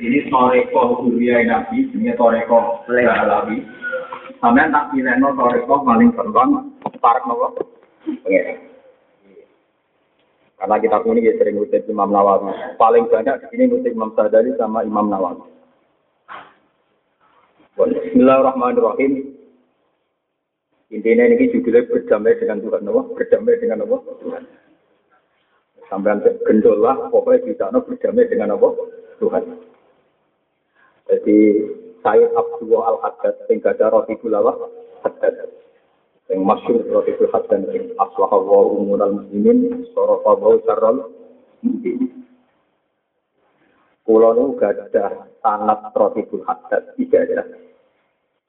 [0.00, 3.60] Ini toreko dunia nabi, ini toreko alawi.
[4.40, 6.72] Sampai tak pilih no toreko paling gampang,
[7.04, 7.52] tarik nopo.
[10.60, 12.52] Karena kita ini ya sering ngutip Imam Nawawi.
[12.80, 15.44] Paling banyak di sini ngutip Imam Sadari sama Imam Nawawi.
[17.76, 19.36] Bismillahirrahmanirrahim.
[20.92, 24.42] Intinya ini judulnya berdamai dengan Tuhan Allah, berdamai dengan Allah Tuhan.
[25.88, 28.72] Sampai gendol lah, pokoknya sana berdamai dengan Allah
[29.20, 29.69] Tuhan.
[31.10, 31.38] Jadi
[32.00, 34.56] Sayyid Abdullah Al-Haddad, yang gada roti gulawah,
[35.02, 35.50] Haddad.
[36.30, 40.98] Yang masyur roti Haddad, yang aswaha wa umural muslimin, sorofa wa syarral
[41.66, 42.24] muslimin.
[44.06, 47.42] Kulo nu gadah sanat roti Haddad, tiga ya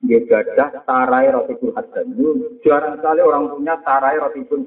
[0.01, 2.17] dia gadah tarai roti hadan.
[2.65, 4.65] Jarang sekali orang punya tarai roti pun.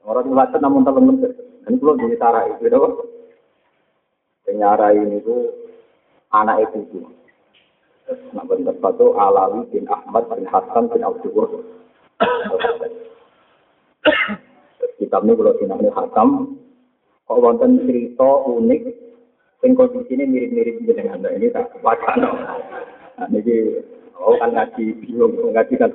[0.00, 1.20] Roti hadan namun teman
[1.60, 2.80] Dan itu jadi tarai, gitu
[4.48, 5.52] Penyarai ini tuh
[6.32, 7.04] anak itu
[8.34, 11.62] Nah, bentuk satu Alawi bin Ahmad bin Hasan bin Abdul
[14.98, 16.60] Kitab ini kalau sinamnya Hakam,
[17.24, 18.82] kok wonten cerita unik,
[19.64, 22.60] yang kondisinya mirip-mirip dengan ini tak wacana.
[23.16, 23.80] Nah, ini
[24.20, 25.90] Oh kan ngaji bingung, ngaji kan.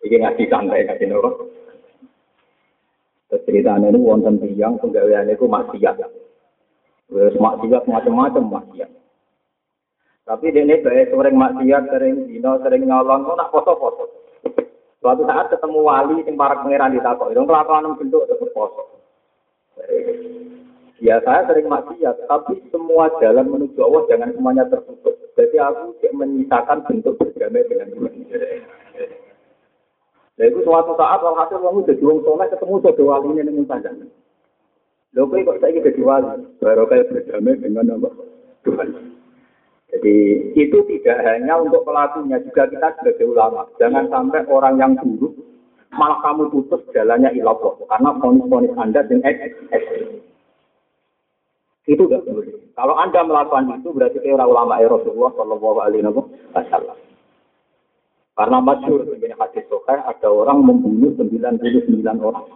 [0.00, 1.52] Ini ngaji santai, ngaji nopo.
[3.44, 6.00] Ceritanya ini wonten tiang penggawean itu maksiat.
[7.12, 8.90] Wes maksiat macam-macam maksiat.
[10.30, 14.06] Tapi ini baik sering maksiat, sering dino, sering nyolong, kok nak poso-poso.
[15.02, 18.82] Suatu saat ketemu wali yang para pangeran ditakok, itu kelakuan bentuk tetap poso.
[21.02, 25.18] Ya saya sering maksiat, tapi semua jalan menuju Allah jangan semuanya tertutup.
[25.34, 28.14] Jadi aku menyisakan bentuk berdamai dengan Tuhan.
[30.38, 33.90] Nah itu suatu saat walhasil kamu jadi wong soleh ketemu jadi wali ini saja.
[35.10, 38.08] Lho kok saya jadi wali, baru kayak berdamai dengan apa?
[38.62, 39.19] Tuhan.
[39.90, 40.16] Jadi
[40.54, 43.66] itu tidak hanya untuk pelakunya, juga kita sebagai ulama.
[43.82, 45.34] Jangan sampai orang yang buruk
[45.90, 49.34] malah kamu putus jalannya ilah karena fonis-fonis Anda dengan
[49.74, 50.22] ekstrim.
[51.90, 52.54] Itu tidak boleh.
[52.78, 56.06] Kalau Anda melakukan itu berarti kayak ulama Rasulullah Shallallahu Alaihi
[56.54, 56.98] Wasallam.
[58.38, 61.60] Karena masyur begini hadis sokai ada orang membunuh 99
[62.22, 62.46] orang.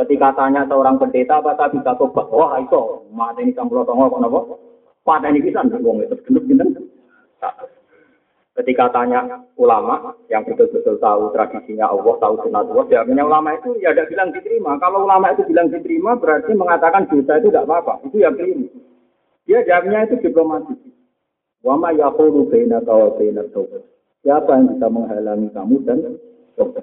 [0.00, 2.26] Ketika tanya seorang pendeta apa tak bisa tobat?
[2.32, 4.56] Wah itu mati ini campur tongo apa?
[5.00, 6.68] Pada ini bisa nggak itu genep genep.
[8.60, 13.96] Ketika tanya ulama yang betul-betul tahu tradisinya Allah, tahu sunat Allah, jawabnya ulama itu ya
[13.96, 14.76] tidak bilang diterima.
[14.76, 18.04] Kalau ulama itu bilang diterima berarti mengatakan dosa itu tidak apa-apa.
[18.04, 18.68] Itu yang keliru.
[19.48, 20.76] Dia jawabnya itu diplomatis.
[21.64, 23.80] Wama yaqulu baina wa baina taubat.
[24.20, 25.98] Siapa yang bisa menghalangi kamu dan?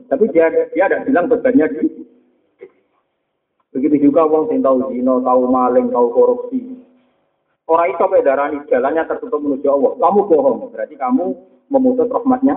[0.10, 2.08] Tapi dia dia tidak bilang bebannya di
[3.78, 6.77] Begitu juga wong tahu zina, tahu maling, tahu korupsi.
[7.68, 9.92] Orang itu sampai darah jalannya tertutup menuju Allah.
[10.00, 11.36] Kamu bohong, berarti kamu
[11.68, 12.56] memutus rahmatnya.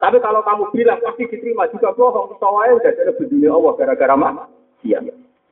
[0.00, 2.40] Tapi kalau kamu bilang pasti diterima juga bohong.
[2.40, 4.16] Soalnya udah ada dunia Allah gara-gara
[4.80, 4.98] Iya.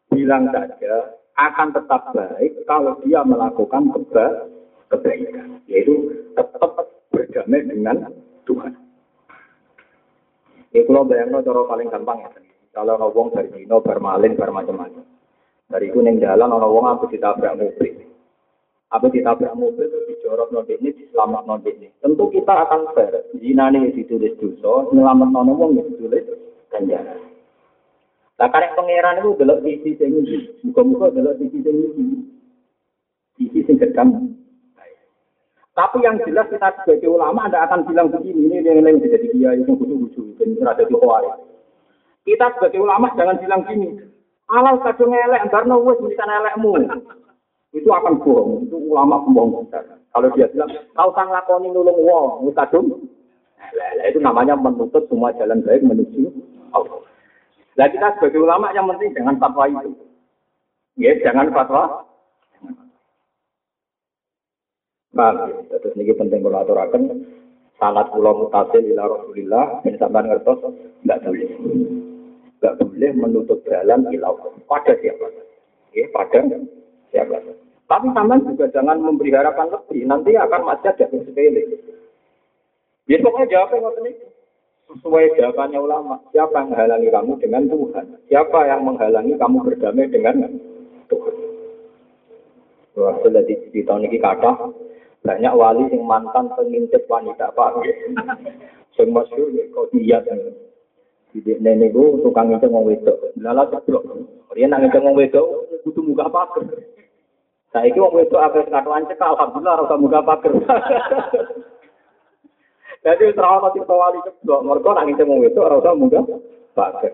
[0.08, 0.94] Bilang saja
[1.36, 4.48] akan tetap baik kalau dia melakukan keba
[4.88, 5.60] kebaikan.
[5.68, 6.72] Yaitu tetap
[7.12, 8.08] berdamai dengan
[8.48, 8.72] Tuhan.
[10.72, 12.30] Ini kalau bayangno cara paling gampang ya.
[12.76, 15.04] Kalau ngomong dari dino, bermalin, bermacam-macam.
[15.72, 18.05] Dari kuning jalan, orang ngomong aku ditabrak mobil.
[18.94, 21.90] Apa ditabrak mobil itu dijorok nodik ini, diselamat nodik ini.
[21.98, 23.26] Tentu kita akan fair.
[23.34, 26.22] Zina ini ditulis dosa, nyelamat nono wong ditulis
[26.70, 27.18] ganjaran.
[28.36, 30.12] Nah, karek pangeran itu belok sisi sing.
[30.62, 31.76] Muga-muga belok sisi sing.
[33.34, 34.38] Sisi sing gedam.
[35.76, 39.52] Tapi yang jelas kita sebagai ulama Anda akan bilang begini, ini yang lain jadi dia
[39.52, 40.96] yang butuh-butuh, dan ada di
[42.24, 44.00] Kita sebagai ulama jangan bilang gini,
[44.48, 46.80] alal kadung elek, karena wes bisa elekmu
[47.76, 48.64] itu akan bohong.
[48.64, 49.84] Itu ulama pembohong besar.
[50.16, 53.04] Kalau dia bilang, kau sang lakoni nulung wong, mutadum.
[53.60, 56.32] Nah, itu namanya menutup semua jalan baik menuju
[56.72, 57.04] Allah.
[57.76, 59.92] Nah kita sebagai ulama yang penting jangan fatwa itu.
[60.96, 62.08] Ya, jangan fatwa.
[65.12, 65.32] Nah,
[65.68, 67.24] terus ini penting kalau aturakan
[67.76, 70.60] salat pulau mutasil ila Rasulillah, ini sampai ngertos,
[71.04, 71.48] enggak boleh.
[72.56, 74.32] Enggak boleh menutup jalan ila
[74.64, 75.26] pada siapa.
[75.92, 76.40] Ya, pada
[77.12, 77.36] siapa.
[77.86, 81.62] Tapi sampean juga jangan memberi harapan lebih, nanti akan macet jatuh sepele.
[83.06, 84.26] Ya pokoknya jawabnya ngoten itu.
[84.86, 88.06] Sesuai jawabannya ulama, siapa yang menghalangi kamu dengan Tuhan?
[88.30, 90.36] Siapa yang menghalangi kamu berdamai dengan
[91.10, 91.34] Tuhan?
[92.96, 94.50] Wah, di, di tahun ini kata
[95.26, 97.82] banyak wali yang mantan pengintip wanita pak.
[98.94, 100.22] Sing masyhur ya kau dia
[101.34, 103.34] Jadi nenek gue tukang ngintip wong wedok.
[103.42, 104.06] Lala ceblok.
[104.54, 105.44] Dia nang ngintip wong wedok
[105.84, 106.30] butuh muka
[107.76, 107.84] apa?
[107.84, 110.52] Saiki wong wedok akeh katoan cekak alhamdulillah ora usah muga pager.
[113.04, 116.20] Jadi ora ono cerita wali ceblok, mergo nang ngene wong wedok ora usah muga
[116.72, 117.12] pager.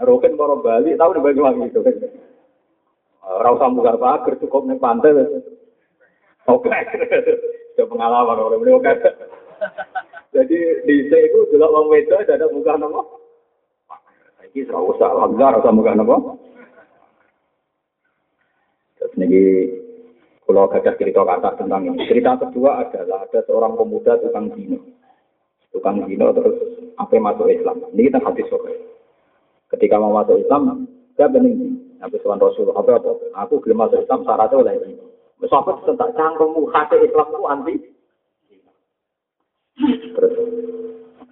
[0.00, 1.80] Roken para Bali tau di bagi lagi itu.
[3.22, 5.30] Ora usah pager cukup ning pantai wis.
[6.50, 6.72] Oke.
[7.70, 8.98] Itu pengalaman orang beliau kan.
[10.34, 10.58] Jadi
[10.88, 13.22] di itu delok wong wedok ada muga nopo?
[14.42, 16.16] Saiki ora usah alhamdulillah ora usah nopo?
[19.00, 19.79] Terus niki
[20.50, 22.10] kalau ada cerita kata tentang ini.
[22.10, 24.82] Cerita kedua adalah ada seorang pemuda tukang dino.
[25.70, 26.58] Tukang dino terus
[26.98, 27.86] apa masuk Islam.
[27.94, 28.74] Ini kita hadis sore.
[29.70, 31.78] Ketika mau masuk Islam, dia bening.
[32.02, 33.12] Nabi Tuhan Rasul, apa apa?
[33.46, 34.98] Aku belum masuk Islam syaratnya oleh ini.
[35.46, 37.74] Sahabat tentang cangkemmu hati Islam itu anti.
[40.18, 40.34] Terus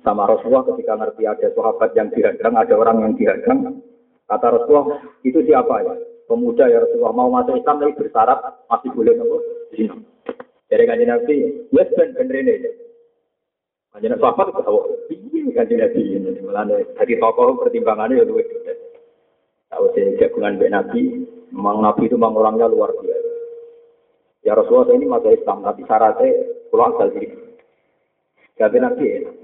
[0.07, 3.83] sama Rasulullah ketika ngerti ada sahabat yang dihadang, ada orang yang dihadang,
[4.31, 5.95] kata Rasulullah, itu siapa ya?
[6.29, 8.39] Pemuda ya Rasulullah mau masuk Islam tapi bersyarat
[8.69, 9.37] masih boleh nopo
[9.73, 9.97] zina.
[10.69, 11.37] Dari kanjeng Nabi,
[11.73, 12.55] wes ben ben rene.
[13.97, 18.45] Kanjeng Nabi sahabat ketawa, piye kanjeng Nabi ini mulane dari tokoh pertimbangannya ya luwih
[19.69, 21.03] Tahu saya jagungan Mbak Nabi,
[21.53, 23.33] memang Nabi itu memang orangnya luar biasa.
[24.41, 26.29] Ya Rasulullah ini masuk Islam, tapi syaratnya
[26.73, 27.13] pulang asal.
[28.57, 29.37] Jadi Nabi enak.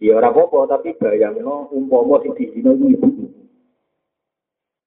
[0.00, 3.19] Ya orang apa tapi bayangno umpama sing dizina ibu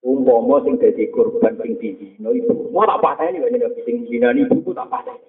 [0.03, 1.79] umpama sing dadi korban sing
[2.19, 5.23] mau tak pateni kok nek sing zinani ibu tak pateni.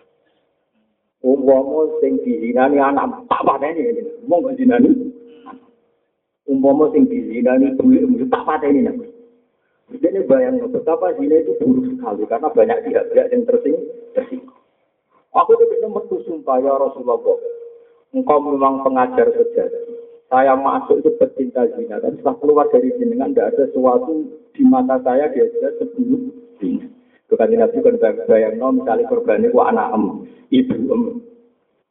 [1.22, 4.90] Umpama sing dizinani anak tak pateni mau gak zinani
[6.50, 9.14] umpama sing dizinani ibu tak pateni nek
[9.92, 13.76] jadi bayang betapa zina itu buruk sekali karena banyak pihak-pihak yang tersing
[14.16, 14.56] tersinggung.
[15.36, 17.20] Aku bisa metu sumpah ya Rasulullah.
[18.14, 19.83] Engkau memang pengajar sejati
[20.28, 22.00] saya masuk itu pecinta zina.
[22.00, 24.24] Tapi setelah keluar dari jenengan tidak ada sesuatu
[24.56, 25.46] di mata saya dia
[25.78, 26.86] sebelum zina.
[27.28, 27.96] Bukan Nabi kan
[28.28, 31.02] bayang no, misalnya korban itu anak em, ibu em.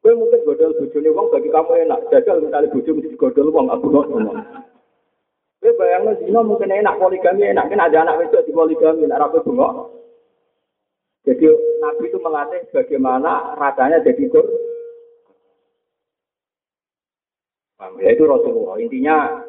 [0.04, 2.00] Gue mungkin godol bujuni uang bagi kamu enak.
[2.12, 4.38] Jajal misalnya buju mesti godol uang, aku nggak ngomong.
[5.64, 9.44] Gue bayang zina mungkin enak poligami enak kan ada anak itu di poligami, nak rapi
[9.48, 9.90] bunga.
[11.24, 11.48] Jadi
[11.80, 14.63] Nabi itu melatih bagaimana rasanya jadi korban
[18.00, 18.80] Ya itu Rasulullah.
[18.80, 19.44] Intinya,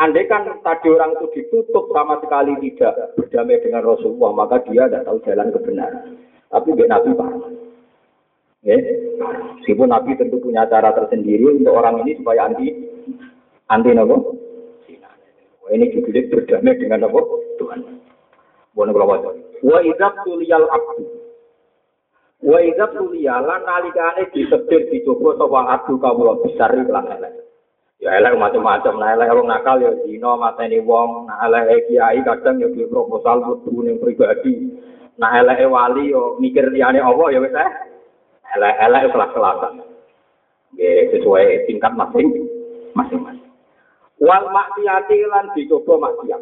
[0.00, 5.04] andai kan tadi orang itu ditutup sama sekali tidak berdamai dengan Rasulullah, maka dia tidak
[5.04, 6.04] tahu jalan kebenaran.
[6.48, 7.52] Tapi dia Nabi parah.
[8.66, 8.76] Ya,
[9.62, 12.66] meskipun Nabi tentu punya cara tersendiri untuk orang ini supaya anti
[13.70, 14.34] anti nopo.
[15.66, 17.82] Ini juga berdamai dengan nopo Tuhan.
[18.74, 19.34] Bukan kalau
[19.64, 21.15] Wa idab tuliyal abdu
[22.44, 27.34] Wa idza tuliyalan nalikane disedir dicoba sapa adu kawula besar lan elek.
[27.96, 32.60] Ya elek macam-macam, nah elek wong nakal ya dina mateni wong, nah elek kiai kadang
[32.60, 34.68] ya proposal kudu ning pribadi.
[35.16, 37.70] Nah elek wali yo mikir liyane Allah ya wis eh.
[38.56, 39.74] Elek-elek kelas-kelasan.
[40.76, 42.28] Nggih sesuai tingkat masing
[42.96, 43.48] masing-masing.
[44.22, 46.40] Wal maksiati lan dicoba maksiat.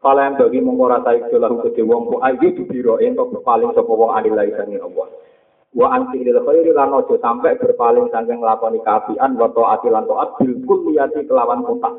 [0.00, 4.16] Kalau yang bagi mengkora taik jolahu ke wong ku ayu dibiro untuk berpaling sapa wong
[4.16, 5.12] adil lagi sangi Allah.
[5.76, 10.40] Wa anti lil khairi lan ojo sampai berpaling saking nglakoni kaapian wa taati lan taat
[10.40, 11.92] bil kulliyati kelawan kontak.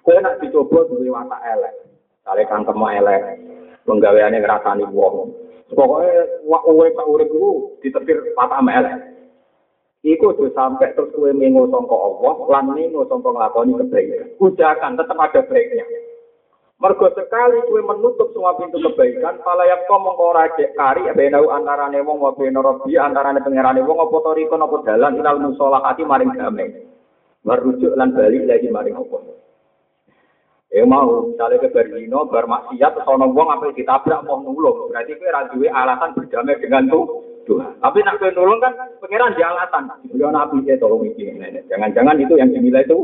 [0.00, 1.74] Kowe nak dicoba duwe watak elek.
[2.24, 3.22] Kale kangkem elek.
[3.84, 5.28] Penggaweane ngrasani wong.
[5.68, 6.08] Pokoke
[6.48, 8.96] wak urip sak urip iku ditetir watak elek.
[10.00, 14.32] Iku tuh sampai terus kue mengo songko Allah, lan mengo songko ngelakoni kebaikan.
[14.40, 15.84] Ujakan tetap ada baiknya.
[16.78, 22.22] Mergo sekali kue menutup semua pintu kebaikan, palayak kau mongko rajek kari benau antarane wong
[22.22, 26.70] wa bena rabbi antarane pangerane wong apa to riko napa dalan ilal musolahati maring damai.
[27.42, 29.18] Merujuk lan balik lagi maring apa.
[30.70, 34.94] Ya mau misalnya ke Berdino, bermaksiat, sono wong apa ditabrak mau nulung.
[34.94, 37.74] Berarti kue rajuwe alasan berdamai dengan tuh Tuhan.
[37.82, 39.90] Tapi nak kue nulung kan pangeran di alasan.
[40.14, 41.26] Beliau nabi saya tolong iki.
[41.66, 43.02] Jangan-jangan itu yang dinilai itu.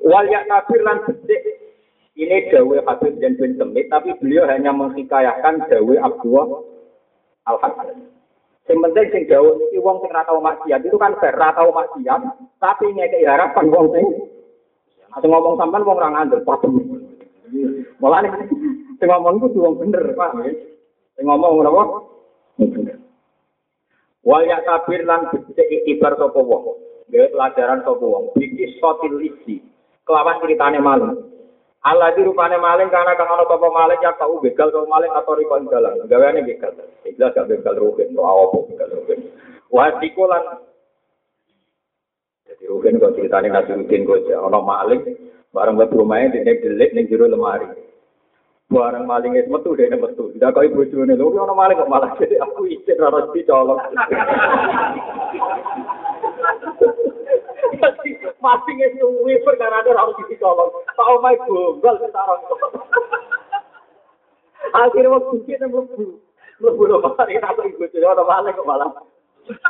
[0.00, 1.49] Wal ya kafir lan becik
[2.20, 6.46] ini dawe Habib dan bin Semit, tapi beliau hanya menghikayahkan dawe Abdullah
[7.48, 8.12] al hasan
[8.68, 12.20] Yang penting sing iki wong sing ora tau maksiat itu kan fair, ora tau maksiat,
[12.60, 14.06] tapi ngekeki harapan wong sing
[15.10, 16.68] Atau ngomong sampean wong ora ngandel, padha.
[17.98, 18.28] Mulane
[19.00, 20.38] sing ngomong itu wong bener, Pak.
[21.16, 21.82] Sing ngomong apa?
[22.60, 23.00] Bener.
[24.20, 24.60] Wal ya
[25.08, 26.76] lan becik ibar sapa wong.
[27.08, 28.36] Gawe pelajaran sapa wong.
[28.36, 29.64] Biki sotil isi
[30.04, 31.29] kelawan ceritane maling.
[31.80, 35.32] Allah di rupane maling karena kang ana apa maling ya kau begal kau maling atau
[35.32, 36.04] riko ing dalan.
[36.04, 36.76] Gaweane begal.
[37.08, 39.18] Jelas gak begal rugen to apa begal rugen.
[39.72, 40.44] Wa dikolan
[42.44, 45.00] jadi rugen kok ceritane ngasih rugen kok ana maling
[45.56, 47.64] bareng buat rumahnya di delik ning jero lemari.
[48.70, 50.30] Barang maling itu metu deh metu.
[50.30, 53.82] Tidak kau ibu june lho, ono maling kok malah jadi aku izin ora dicolong.
[58.40, 60.72] Masih nggak suwi perkara ada harus dicolong.
[60.96, 62.40] Pak Omai gombal sekarang.
[64.70, 66.20] Akhirnya waktu kita mlebu.
[66.60, 68.90] Mlebu lo mari aku ibu june ono maling kok malah.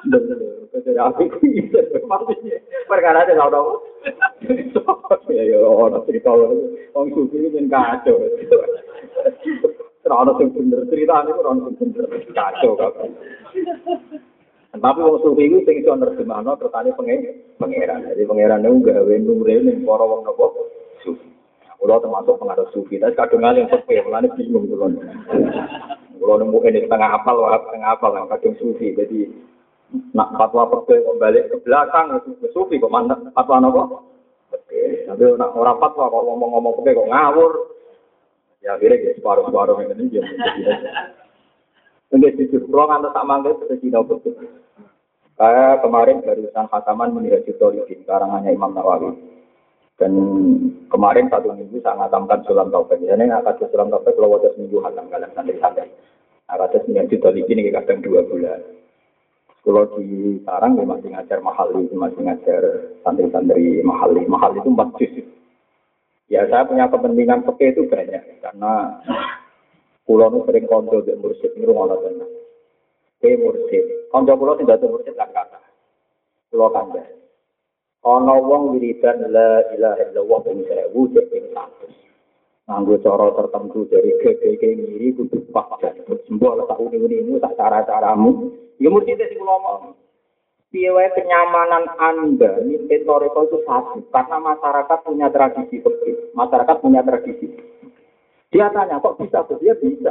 [0.06, 1.30] Bener, aku
[2.90, 3.34] perkara ada.
[5.30, 6.30] Ya ya ono cerita
[6.94, 8.18] wong sufi ini kacau.
[10.10, 12.10] Ora sing bener critane ora ono sing bener.
[12.34, 13.08] Kacau kabeh.
[14.70, 16.94] Tapi wong sufi iku sing iso nerjemahno tertane
[17.58, 18.06] pangeran.
[18.06, 20.46] Jadi pangeran niku gawe nure ning para wong napa
[21.02, 21.26] sufi.
[21.80, 25.00] Kulo termasuk pengaruh sufi, tapi kadang kali yang sepi, mulane bingung kulo.
[26.20, 28.92] Kulo nemu ini setengah apal, setengah apal, yang kadang sufi.
[28.92, 29.32] Jadi
[30.12, 33.82] nak fatwa perbe kembali ke belakang itu sufi kok mana fatwa nopo?
[34.52, 37.52] Tapi nak orang fatwa kok ngomong-ngomong kok ngawur.
[38.60, 40.20] Ya akhirnya ya separuh-separuh ini dia.
[42.10, 44.34] Mungkin jujur, kalau nggak tak manggil seperti Cina betul.
[45.38, 49.14] Kayak kemarin barusan khataman menilai Jitolidin, karangannya Imam Nawawi.
[49.96, 50.12] Dan
[50.90, 53.00] kemarin satu minggu saya ngatamkan sulam taufik.
[53.00, 55.92] Jadi ngakat sulam taufik kalau wajah seminggu hatam kalian santri-santri.
[56.50, 58.60] Ngakat seminggu Jitolidin ini kadang dua bulan.
[59.60, 62.62] Kalau di sarang ya masih ngajar mahal masih ngajar
[63.04, 65.14] santri-santri mahal Mahal itu empat juz.
[66.32, 69.02] Ya saya punya kepentingan peke itu banyak karena
[70.10, 72.26] pulau itu sering konco di mursid ini rumah tenang.
[73.22, 75.62] Ke mursid, konco pulau tidak ada mursid kan kata.
[76.50, 77.06] Pulau kanda.
[78.02, 81.86] Ono wong wiridan la ilaha illallah ping sewu cek ping satu.
[82.66, 85.46] Nganggo cara tertentu dari GGG ngiri kudu
[85.78, 85.94] dan
[86.26, 88.50] sembuh letak uni-unimu tak cara-caramu.
[88.82, 89.94] Ya mursid sing kula
[90.74, 96.34] piye kenyamanan Anda mimpin toriko itu satu karena masyarakat punya tradisi begitu.
[96.34, 97.46] Masyarakat punya tradisi.
[98.50, 100.10] Dia tanya kok bisa dia bisa.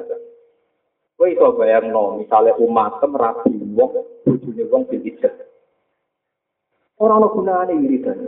[1.20, 3.92] Kowe iso bayangno misalnya umat rapi wong
[4.24, 5.36] bojone wong ijazah.
[7.04, 8.20] Ora ono gunane wiridan.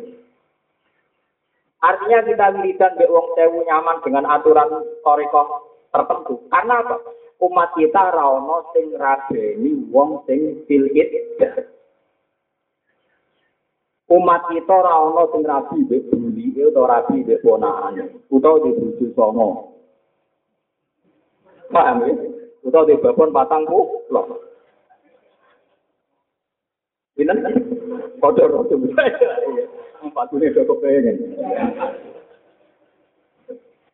[1.79, 5.43] Artinya kita wiridan mbek wong sewu nyaman dengan aturan toriko
[5.95, 6.43] tertentu.
[6.51, 6.99] Karena apa?
[7.39, 10.91] Umat kita ra ono sing rabeni wong sing fil
[14.11, 19.70] umat kita ana sing rabi mbek buli utawa rabi mbek ponakane utawa di bojo songo
[21.71, 22.13] paham ya
[22.67, 24.51] utawa di babon patangku lho
[27.21, 27.37] Pinten?
[28.17, 28.75] Padha rada.
[30.01, 31.17] Empat ini udah kepengen.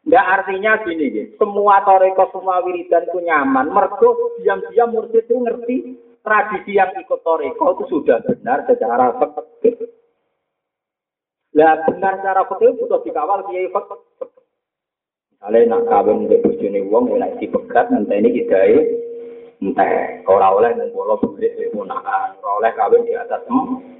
[0.07, 1.35] Nggak artinya gini, gitu.
[1.35, 3.67] semua toreko, semua wiridan itu nyaman.
[3.67, 5.77] Mergo diam-diam mursid itu ngerti
[6.23, 9.75] tradisi yang ikut toreko itu sudah benar secara fakir.
[11.51, 14.06] Lah benar cara betul butuh dikawal kiai fakir.
[15.37, 18.57] Misalnya nak kawin untuk bujuni wong, ya nak dipegat, nanti ini kita
[19.61, 23.45] entah ora oleh ngumpul boleh ponakan, ora oleh kawin di atas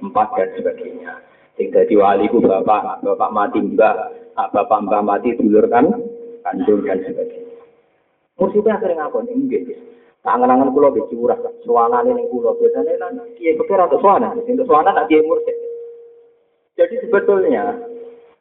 [0.02, 1.14] empat dan sebagainya.
[1.54, 5.86] Sing dadi wali ku bapak, bapak mati mbah, bapak mbah mati dulur kan,
[6.42, 7.62] kandung dan sebagainya.
[8.38, 9.34] Musibah sering apa nih?
[9.34, 9.78] Enggak,
[10.26, 14.98] Tangan-tangan kulo di curah, suanan ini kulo biasanya nanti kiai pikir atau suanan, untuk suanan
[14.98, 15.54] nak kiai mursid.
[16.74, 17.78] Jadi sebetulnya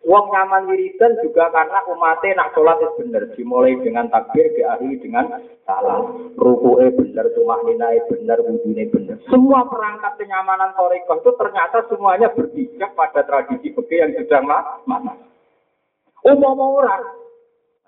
[0.05, 3.23] Wong nyaman wiridan juga karena umatnya nak sholat itu benar.
[3.33, 6.31] Dimulai dengan takbir, diakhiri dengan salam.
[6.37, 9.17] Ruku'e benar, tumahninae benar, wudhunya benar.
[9.27, 14.41] Semua perangkat kenyamanan torikoh itu ternyata semuanya berpijak pada tradisi begitu yang sudah
[14.85, 15.13] mana.
[16.23, 17.03] Umum orang.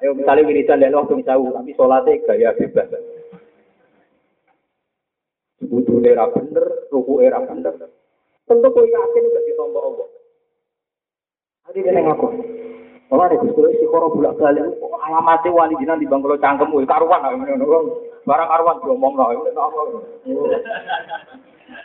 [0.04, 2.89] Ayo misalnya wiridan dan waktu misalnya, tapi sholatnya gaya bebas.
[5.63, 7.75] Wudhunya benar, ruku'e benar.
[8.50, 10.09] Tentu kau yakin udah ditombok Allah.
[11.70, 12.28] Tadi dia ngaku.
[13.14, 14.66] Kalau ada gus si koro bulak balik,
[15.06, 17.34] alamatnya wali jinan di bangkulo cangkem, wih karuan lah,
[18.26, 19.38] barang karuan diomong lah,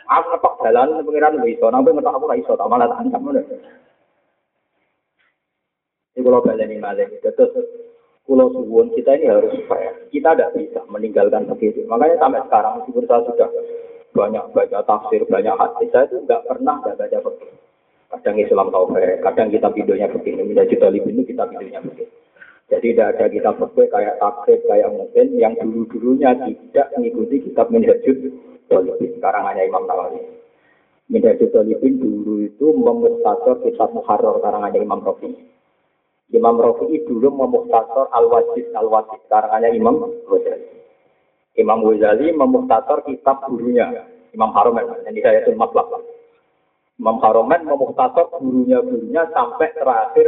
[0.05, 3.29] Aku ngetok jalan, pengiran lu iso, nabi ngetok aku lah iso, tak malah tak ancam
[6.13, 7.53] Ini kalau balik ini malah, terus
[8.25, 10.09] Pulau Suwon kita ini harus fair.
[10.09, 11.85] Kita tidak bisa meninggalkan begitu.
[11.85, 13.49] Makanya sampai sekarang meskipun saya sudah
[14.17, 17.64] banyak baca tafsir, banyak hadis, saya itu nggak pernah nggak baca begitu.
[18.15, 22.07] Kadang Islam taufik, kadang kita videonya begini, minta juta lebih ini kita videonya begini.
[22.65, 28.17] Jadi tidak ada kita fakir kayak takrib, kayak mungkin yang dulu-dulunya tidak mengikuti kitab Minhajud
[28.71, 29.11] Dolibin.
[29.19, 30.17] Sekarang hanya Imam Nawawi.
[31.11, 35.29] Minhajud Dolibin dulu itu memustasor kitab Muharrar karangannya Imam Rafi.
[36.33, 40.65] Imam Rafi dulu memustasor Al-Wajid Al-Wajid karangannya Imam Ghazali.
[41.61, 44.89] Imam Ghazali memustasor kitab gurunya Imam Haram yang
[45.21, 45.53] saya itu.
[46.95, 50.27] Imam Haromen memuhtasor gurunya gurunya sampai terakhir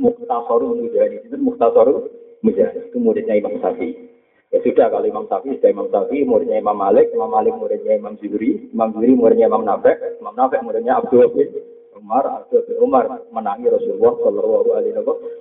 [0.00, 2.08] muhtasorul mujahid itu muhtasorul
[2.44, 2.92] Mujahid.
[2.92, 4.14] Itu muridnya Imam Syafi'i.
[4.54, 8.14] Ya sudah kalau Imam Syafi'i sudah Imam Syafi'i, muridnya Imam Malik, Imam Malik muridnya Imam
[8.20, 11.48] Zuhri, Imam Zuhri muridnya Imam Nafi', Imam Nafi' muridnya Abdul bin
[11.96, 15.34] Umar, Abdul bin Umar menangi Rasulullah Shallallahu Alaihi Wasallam.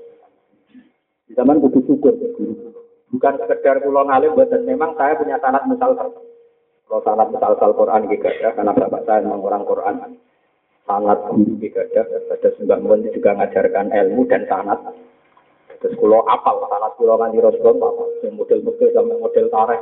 [1.25, 2.13] Di zaman butuh syukur
[3.13, 8.29] Bukan sekedar pulau ngalim, buatan memang saya punya sanat misal Kalau sanat misal Quran juga
[8.43, 9.95] ya, karena bapak saya memang orang Quran.
[10.85, 12.77] Sanat guru juga ya, ada Sembah
[13.09, 14.77] juga mengajarkan ilmu dan sanat.
[15.81, 18.05] Terus kulo apal sanat kulo kan di Rasulullah apa?
[18.21, 19.79] Sampai model tareh.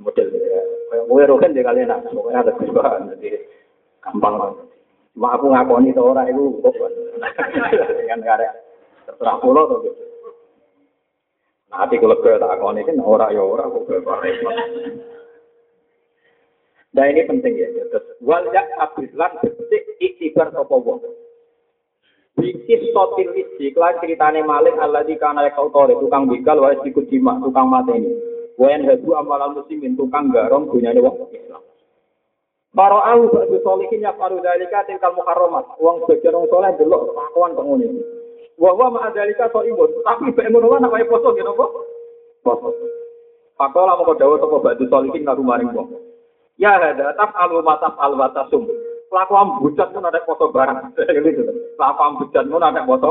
[0.00, 0.62] Model ya.
[0.88, 2.08] Kayak gue roken deh kalian nak.
[2.08, 3.12] Pokoknya ada perubahan.
[3.14, 3.28] Jadi
[4.00, 4.64] gampang banget.
[5.14, 6.74] Cuma aku ngakoni itu orang itu kok.
[8.00, 8.50] Dengan karya
[9.04, 10.02] terserah kulo tuh gitu.
[11.70, 14.00] Nah, hati kalau gue tak ngakoni kan orang ya orang kok gue
[16.94, 17.68] Nah ini penting ya.
[17.90, 21.02] Terus wal yak abislan betik iktibar sopo wong.
[22.34, 27.06] Bikis sotil isi, kelan ceritane maling Allah di kana kau tore tukang begal wae sikut
[27.10, 28.10] jima tukang mateni.
[28.58, 31.62] Wayan hadu amalan muslimin tukang garong punya wong Islam.
[32.74, 35.78] Para au ba'du solihin ya paru dalika tingkal muharramat.
[35.78, 38.02] Wong sebagian wong soleh delok kelakuan kok ngene.
[38.58, 41.66] Wa wa dalika so imun, tapi mek ngono lan apa poso ngene apa?
[42.42, 42.70] Poso.
[43.54, 46.03] Pakola moko dawuh sapa ba'du solihin ngaru maring wong.
[46.60, 48.70] Ya hada taf alu mataf al watasum
[49.14, 50.98] kelakuan bujat pun ada foto barang.
[51.22, 51.42] gitu.
[51.78, 53.10] Kelakuan bujat pun ada foto.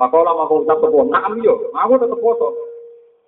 [0.00, 2.48] Pakola mau ucap sepuh, naam yo, aku tetap foto.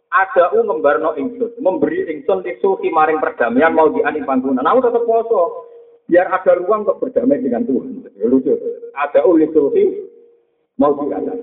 [0.09, 4.65] Ada u ngembarno ingsun, memberi ingsun disuhi maring perdamaian mau diani panggungan.
[4.65, 5.69] Aku tetap foto.
[6.09, 8.09] Biar ada ruang untuk berdamai dengan Tuhan.
[8.25, 8.57] Lucu.
[8.97, 10.09] Ada u disuhi
[10.81, 11.37] mau diani.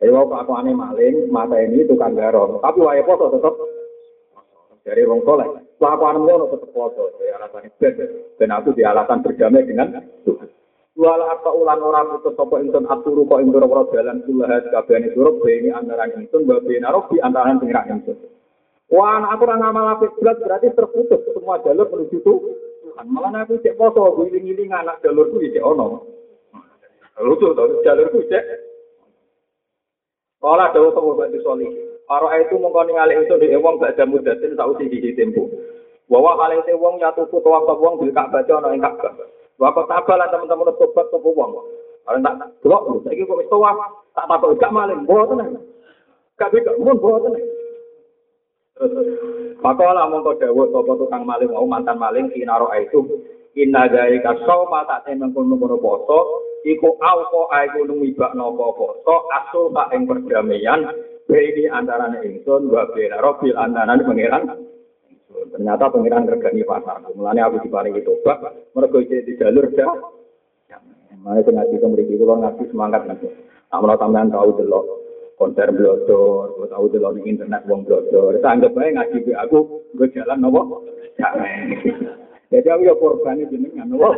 [0.00, 2.64] Jadi waktu aku aneh maling, mata ini tukang garong.
[2.64, 3.52] Tapi wae foto tetap
[4.84, 5.48] dari wong soleh.
[5.80, 7.94] Kelakuan ngono tetep poso, ya alasan ben
[8.36, 9.96] ben aku di alasan berdamai dengan
[10.28, 10.48] Tuhan.
[11.00, 15.40] Wala apa ulan ora putus sapa ingsun aturu kok ing ora dalan kulahat kabehane surup
[15.40, 18.18] beni antara ingsun wa beni robi antara pengiran ingsun.
[18.92, 23.06] Wah, aku ora ngamal apik berarti terputus semua jalur menuju Tuhan.
[23.08, 26.04] Malah aku cek poso, giling-giling anak jalurku cek ono.
[27.22, 28.44] Lucu to, jalurku cek.
[30.36, 31.89] Kala dawuh sapa bantu solih.
[32.10, 35.46] Para itu mengkoni ngalih itu di wong gak ada mudatin sausi di tempo.
[36.10, 39.14] Bahwa hal itu wong ya tuku tuwa wong bil Ka'bah ana ing Ka'bah.
[39.62, 41.50] Wa tabalan teman-teman tobat sapa wong.
[42.02, 42.34] Kalau tak
[42.66, 43.78] delok saiki kok wis tuwa
[44.10, 45.62] tak takok gak maling mboten.
[46.34, 47.38] Gak bisa mun mboten.
[49.62, 53.06] Pakola mongko dawuh sapa tukang maling mau mantan maling kinaro itu
[53.54, 60.10] inna dalika sauma tak temen kono-kono poso iku auko aiku numibakno poso asul tak ing
[60.10, 60.90] perdamaian
[61.38, 64.42] ini antara ingsun wa bena robil antara pangeran
[65.54, 68.42] ternyata pangeran regani pasar mulanya aku diparingi tobat
[68.74, 70.18] mereka di jalur dah
[71.20, 73.28] Mana itu ngaji kemudian itu ngaji semangat nanti.
[73.70, 74.80] Amal tambahan tahu dulu
[75.36, 78.40] konser blodor, gue tahu dulu di internet wong blodor.
[78.40, 79.58] Saya anggap aja ngaji gue aku
[80.00, 80.84] gue jalan nopo.
[82.50, 84.16] Jadi aku ya korban jenengan nopo.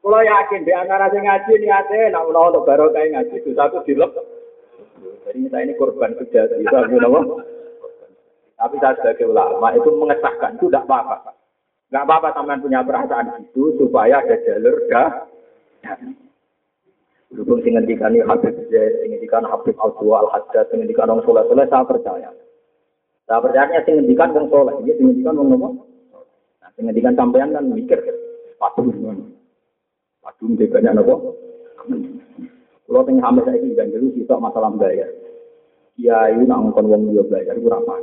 [0.00, 4.08] Kalau yakin di antara sing ngaji niate, nak menawa untuk barokah ngaji itu satu dilep.
[5.00, 6.64] Jadi kita ini korban kejahatan?
[8.60, 11.32] Tapi saya sebagai ulama itu mengesahkan itu tidak apa-apa.
[11.88, 15.10] Tidak apa-apa teman punya perasaan itu supaya ada jalur dah.
[17.32, 21.46] Berhubung sing ngendikan Habib Zaid, sing ngendikan Habib Abdul Al Haddad, sing ngendikan Wong Soleh
[21.48, 22.30] saya percaya.
[23.24, 25.68] Saya percaya sing ngendikan Wong Soleh, ini sing ngendikan Wong Nopo.
[26.60, 28.02] Nah, sing ngendikan sampean kan mikir,
[28.58, 28.92] patung
[30.20, 31.32] Patung banyak nopo.
[32.90, 35.06] Kalau tengah hamil saya ini dulu kita masalah bayar.
[35.94, 37.94] Kiai nak ngomong wong dia belajar itu apa?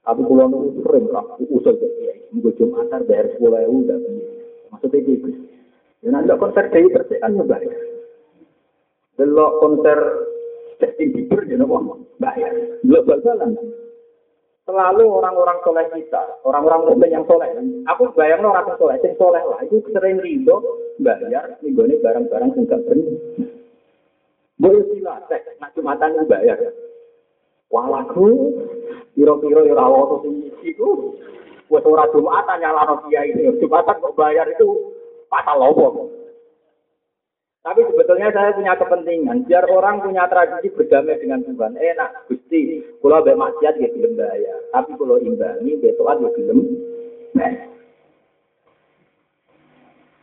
[0.00, 2.24] Tapi kalau nunggu sering lah, usul ke kiai.
[2.32, 4.00] Minggu Jumatan bayar sepuluh ribu udah
[4.72, 5.28] Maksudnya gitu.
[6.00, 7.76] Ya nanti konser Dewi Persik kan bayar.
[9.20, 9.98] Delok konser
[10.80, 12.80] Justin Bieber ya nopo bayar.
[12.80, 13.60] Delok bal-balan.
[14.64, 17.50] Selalu orang-orang soleh kita, orang-orang mukmin yang soleh.
[17.92, 19.60] Aku bayar orang soleh, sing soleh lah.
[19.68, 20.64] Itu sering rindu
[20.96, 22.80] bayar, nih barang-barang sing gak.
[24.62, 26.54] Boleh sila, tek, nak jumatan yang bayar.
[27.66, 28.54] Walaku,
[29.10, 31.18] piro-piro ya rawa to sing iku.
[31.66, 33.58] Wes ora jumatan nyalano kiai itu.
[33.58, 34.94] Jumatan kok bayar itu
[35.26, 36.12] pasal lopo.
[37.62, 41.78] Tapi sebetulnya saya punya kepentingan biar orang punya tradisi berdamai dengan Tuhan.
[41.78, 42.82] Enak, gusti.
[43.02, 44.58] Kalau be maksiat ya belum bayar.
[44.70, 46.58] Tapi kalau imbangi, betul ya belum.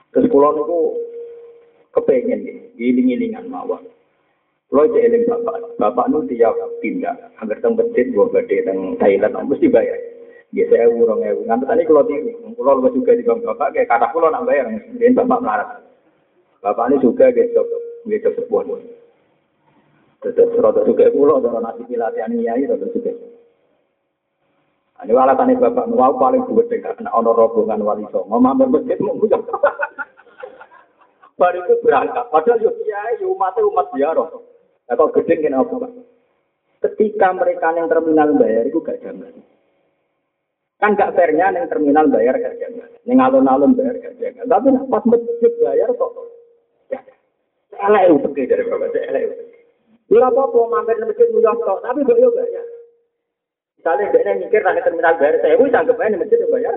[0.10, 0.80] Terus kalau itu
[1.95, 2.39] kepengen,
[2.80, 3.82] giling-gilingan mawar.
[4.69, 9.49] Kalau cek eling bapak, bapak nu tiap pindah, hampir teng masjid, gua gede teng Thailand,
[9.49, 9.97] mesti bayar.
[10.53, 13.89] Ya saya urung ya, ngantuk tadi kalau di, kalau lebih juga di bang bapak, kayak
[13.89, 15.69] kata pulau nak bayar, dia bapak marah.
[16.62, 17.65] Bapak ini juga gitu,
[18.05, 18.77] gitu sebuah.
[20.21, 23.10] Terus rada suka pulau, cara nasi pilatihan nyai rada suka.
[24.99, 29.01] Nah, ini alasannya bapak nuwau paling buat dekat kena ono rombongan wali songo, mampir masjid
[29.01, 29.41] mau ngucap.
[31.41, 34.59] Baru itu berangkat, padahal yuk kiai umatnya umat biaro.
[34.89, 35.91] Nah, kok gede kan apa pak?
[36.82, 39.30] Ketika mereka yang terminal bayar itu gak jaman.
[40.82, 42.89] Kan gak fairnya yang terminal bayar gak jaman.
[43.06, 44.49] Yang alun-alun bayar gak jaman.
[44.49, 46.12] Tapi pas masjid bayar kok.
[46.89, 46.99] Ya,
[47.86, 49.36] elek itu dari bapak, elek itu.
[50.10, 52.65] Ya apa-apa mampir masjid muyong tapi kok yo bayar.
[53.78, 56.75] Misalnya dia mikir nanti terminal bayar saya, wih anggap aja masjid bayar.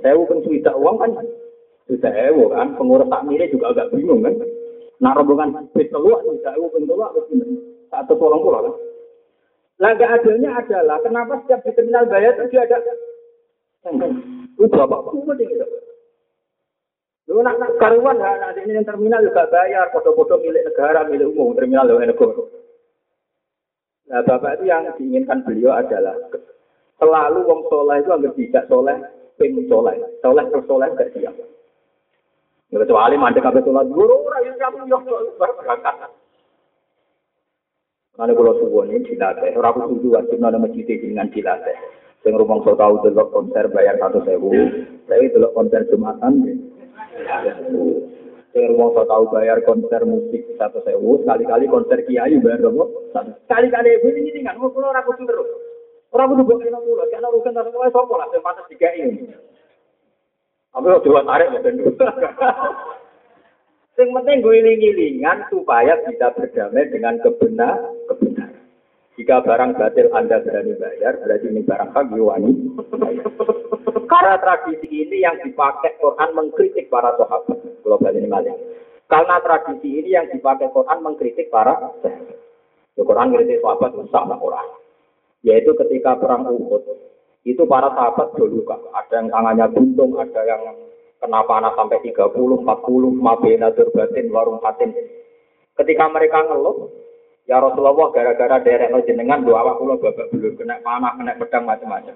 [0.00, 1.10] Saya pun sudah uang kan,
[1.86, 3.22] sudah ewo kan, pengurus tak
[3.52, 4.34] juga agak bingung kan.
[5.02, 7.10] Nah rombongan keluar, sudah ewo pun keluar,
[7.90, 8.74] satu tolong pulau kan.
[9.82, 12.78] Laga adilnya adalah kenapa setiap di terminal bayar itu ada
[13.82, 15.66] itu puluh gitu.
[17.30, 21.54] Lu nak nak karuan lah, nanti ini terminal juga bayar, foto-foto milik negara, milik umum,
[21.54, 22.44] terminal milik negara.
[24.10, 26.18] Nah, Bapak itu yang diinginkan beliau adalah
[27.00, 28.96] selalu wong soleh itu agar tidak soleh,
[29.40, 31.34] ping soleh, soleh per soleh gak siap.
[32.72, 34.96] Ya, kecuali mandek kabeh sholat guru ora yo kamu yo
[35.36, 36.08] berangkat.
[38.16, 41.76] Karena kalau suwon ini dilatih, orang aku setuju wajib nana masjid dengan dilatih.
[42.24, 44.56] Sing rumong so tahu delok konser bayar satu sewu,
[45.04, 46.64] saya delok konser jumatan.
[48.56, 52.84] Saya rumah so tahu bayar konser musik satu sewu, sekali-kali konser kiai bayar berapa?
[53.48, 55.48] Sekali-kali ibu ini kan, mau pulau ragu terus.
[56.12, 58.28] Orang kudu buat kena pulau, karena urusan tak sesuai sopo lah,
[58.68, 59.28] tiga ini.
[60.72, 61.92] Tapi kalau dua tarik ya tentu.
[63.92, 67.76] Yang penting gue iling-ilingan supaya bisa berdamai dengan kebenar,
[68.08, 68.56] kebenaran.
[69.20, 72.52] Jika barang batil Anda berani bayar, berarti ini barang hak wani.
[74.08, 77.60] Karena tradisi ini yang dipakai Quran mengkritik para sahabat.
[77.84, 78.56] Global ini malah.
[79.12, 82.32] Karena tradisi ini yang dipakai Quran mengkritik para sahabat.
[82.96, 84.68] Ya, Quran mengkritik sahabat sama Quran.
[85.44, 86.80] Yaitu ketika perang Uhud,
[87.42, 90.62] itu para sahabat dulu Ada yang tangannya buntung, ada yang
[91.18, 92.62] kena panas sampai 30, 40,
[93.14, 94.94] mabena batin, warung patin.
[95.74, 96.90] Ketika mereka ngeluh,
[97.42, 101.66] Ya Rasulullah gara-gara derek no jenengan doa awak kula babak belur kena panah, kena pedang
[101.66, 102.14] macam-macam.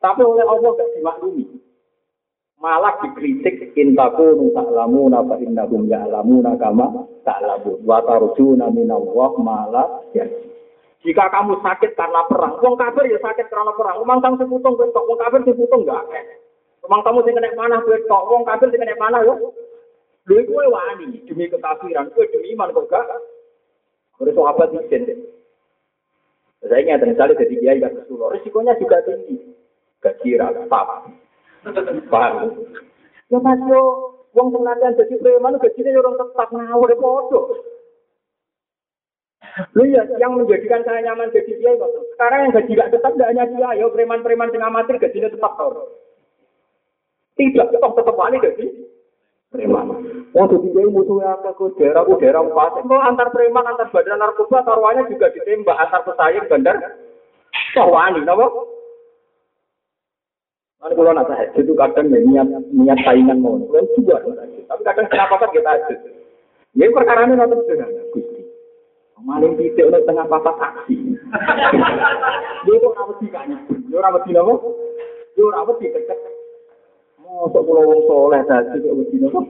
[0.00, 1.44] Tapi oleh Allah gak dimaklumi.
[2.56, 10.24] Malah dikritik intaku ta'lamuna fa innahum ya'lamuna kama ta'lamun wa tarjuna minallah malah ya.
[11.02, 13.98] Jika kamu sakit karena perang, wong kafir ya sakit karena perang.
[13.98, 16.06] Umang kamu seputung kowe wong kafir seputung enggak.
[16.86, 19.34] Umang kamu sing kena panah kowe tok, wong kafir sing kena panah yo.
[20.30, 23.06] Lha iku wani demi kekafiran, kowe demi iman kok gak
[24.22, 25.26] Terus sahabat izin.
[26.62, 29.58] Saya ingat misalnya jadi kiai gak kesulo, risikonya juga tinggi.
[29.98, 32.54] Gaji rata, paham?
[33.26, 33.82] Ya mas yo,
[34.34, 37.71] uang penelitian jadi preman gajinya orang tetap ngawur bodoh.
[39.76, 41.92] Lu ya, yang menjadikan saya nyaman jadi kiai kok.
[42.16, 45.92] Sekarang yang gaji gak tetap gak hanya dia, yo preman-preman yang amatir gajinya tetap tau.
[47.36, 48.66] Tidak, tetap tetap wani gaji
[49.52, 49.86] preman.
[50.32, 52.72] Wong dadi kowe musuhe akeh kok daerah ku daerah pas.
[52.72, 56.76] Kok antar preman antar badan narkoba taruhannya juga ditembak antar pesaing bandar.
[57.76, 58.48] Kok wani napa?
[60.80, 64.18] Mana kalau nak saya itu kadang ya niat niat saingan mau, kalau juga,
[64.66, 65.94] tapi kadang kenapa kan kita aja.
[66.74, 68.21] Ya perkara ini nanti.
[69.22, 71.14] Maling titik oleh tengah papat aksi.
[72.66, 73.56] Dia itu apa sih kayaknya?
[73.86, 74.54] Dia apa sih napa?
[75.38, 76.18] Dia apa sih kecek?
[77.22, 79.46] Mosok kula wong soleh dadi kok wedine kok.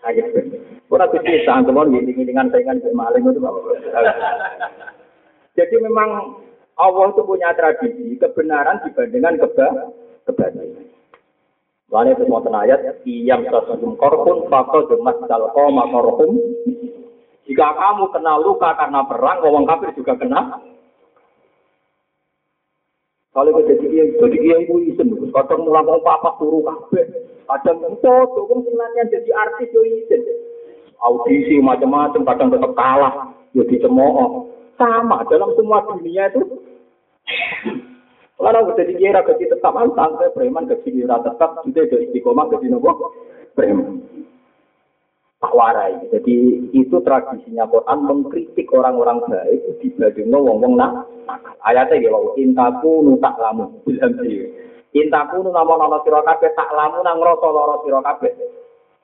[0.00, 0.26] Kaget.
[0.88, 3.40] Ora kuwi sangkemon ngiling-ngilingan saingan mbek maling itu.
[5.52, 6.40] Jadi memang
[6.80, 9.68] Allah itu punya tradisi kebenaran dibandingkan keba
[10.24, 10.88] kebatilan.
[11.92, 16.40] Lalu itu mau ayat, iyam sasum korpun fakol demas dalko makorhum.
[17.52, 20.56] Jika kamu kena luka karena perang, orang kafir juga kena
[23.36, 27.04] kalau kita jadi kiai, jadi kiai itu isen, kadang mulai mau papa turu kafe,
[27.44, 30.20] kadang foto, kan sebenarnya jadi artis itu isen.
[31.00, 34.52] Audisi macam-macam, kadang tetap kalah, ya dicemooh.
[34.76, 36.44] Sama dalam semua dunia itu.
[38.36, 43.12] Kalau jadi kiai gaji tetap antang, preman gaji tetap, sudah ada istiqomah gaji nopo
[43.56, 44.12] preman
[45.42, 45.98] tak warai.
[46.14, 51.10] Jadi itu tradisinya Quran mengkritik orang-orang baik dibandingno wong-wong nak
[51.62, 54.46] Ayatnya ya wow, intaku nu tak lamu bilang sih.
[54.94, 55.50] Intaku nu
[56.06, 58.32] sira kabeh tak lamu nang ngrasa lara sira kabeh.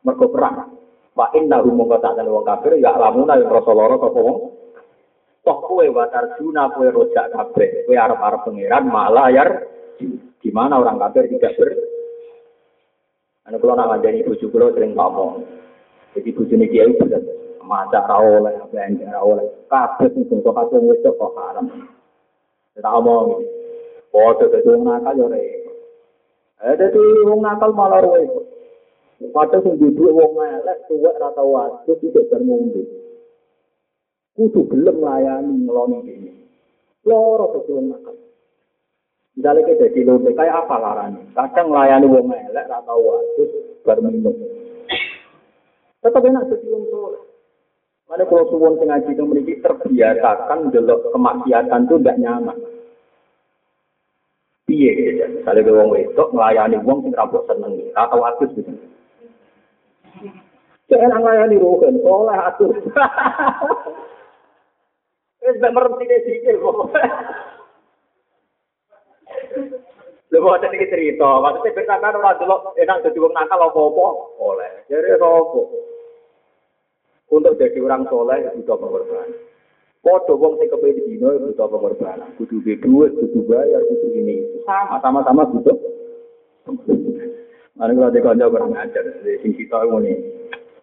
[0.07, 0.75] Mergo perang.
[1.15, 4.39] Wa inna mongko tak wong kafir ya lamu nang ngrasa lara sapa wong.
[5.43, 7.87] Toh kowe watar juna kowe rojak kabeh.
[7.87, 9.49] Kowe arep-arep pangeran malah yar
[9.99, 11.71] di orang kafir tidak ber
[13.49, 15.41] Ana kula nak ngandani bojo kula sering ngomong.
[16.17, 17.25] Jadi bujuni kiai berat.
[17.69, 19.45] maca ra oleh, belanja ra oleh.
[19.69, 21.69] Kabeh sing bangsa kabeh wis kok haram.
[22.73, 23.45] Tak omong.
[24.09, 25.77] Padha dadi wong nakal yo repot.
[26.65, 28.47] Eh dadi wong nakal malah repot.
[29.35, 32.83] Padahal sing duwe wong elek tuwek ra tau wadus iki bar ngombe.
[34.33, 36.33] Kudu gelem nglayani ngeloni dene.
[37.05, 38.17] Loro dadi wong nakal.
[39.39, 41.23] Misalnya kita jadi lombe, kayak apa laranya?
[41.31, 43.51] Kadang layani wong elek, ra tau wadus,
[43.87, 44.35] bar minum.
[45.99, 47.23] Tetap enak wong soleh.
[48.09, 52.57] Mana kalau suwon ngaji itu memiliki terbiasakan delok kemaksiatan itu tidak nyaman.
[54.65, 55.25] Piye gitu.
[55.29, 58.73] Misalnya ke wong wedok melayani wong sing rabok seneng atau atus gitu.
[60.89, 62.73] Saya melayani rohen, soleh atus.
[65.45, 66.93] Wis mek merenti sikil kok.
[70.29, 74.85] Lha kok ada cerita, maksudnya ben sampean ora delok enak dadi wong nakal apa-apa oleh.
[74.93, 75.61] Jadi sapa?
[77.33, 79.33] Untuk jadi orang soleh butuh pengorbanan.
[80.05, 82.29] Podo wong sing kepengen dino butuh pengorbanan.
[82.37, 84.45] Kudu duit, kudu bayar, kudu ini.
[84.69, 85.77] Sama sama-sama butuh.
[87.81, 90.13] Mari kalau di kanca kurang ajar, sing kita ngene.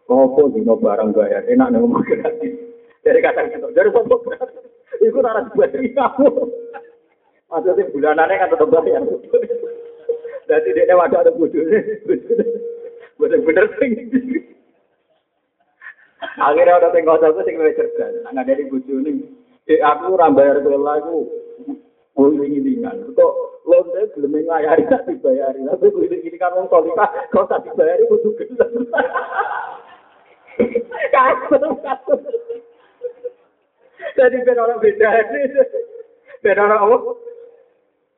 [0.10, 2.54] Apa dino barang bayar enak nek ngomong gratis.
[3.06, 4.66] Dari kata gitu, dari gratis.
[5.06, 6.30] Iku ora dibagi kamu.
[7.56, 9.00] Maksudnya bulanannya kan tetap bayar.
[10.52, 11.80] Jadi dia wadah ada bujurnya.
[13.16, 13.96] Bener-bener sing.
[16.36, 18.12] Akhirnya ada yang kocok itu sing lebih cerdas.
[18.28, 19.24] Nggak dari bujurnya.
[19.72, 21.32] Eh aku rambayar kelola aku.
[22.20, 23.16] Uling-ulingan.
[23.16, 25.64] Kok lonte belum ngayari tak dibayari.
[25.64, 27.08] Tapi uling-ulingan kan orang solika.
[27.32, 28.68] Kalau tak dibayari butuh gelap.
[31.16, 32.20] Kasut, kasut.
[34.20, 35.08] Jadi ben orang beda.
[36.44, 37.24] Ben orang?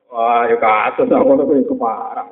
[0.08, 2.24] Wah, ya kasus aku tuh itu parah.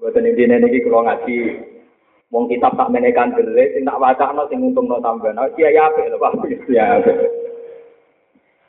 [0.00, 1.36] Buatan ini ini kalau ngaji,
[2.32, 5.74] mau kitab tak menekan jelek, sing tak baca no, sing untung no tambah, no, iya
[5.74, 7.12] ya apa, loh, pak, ya apa.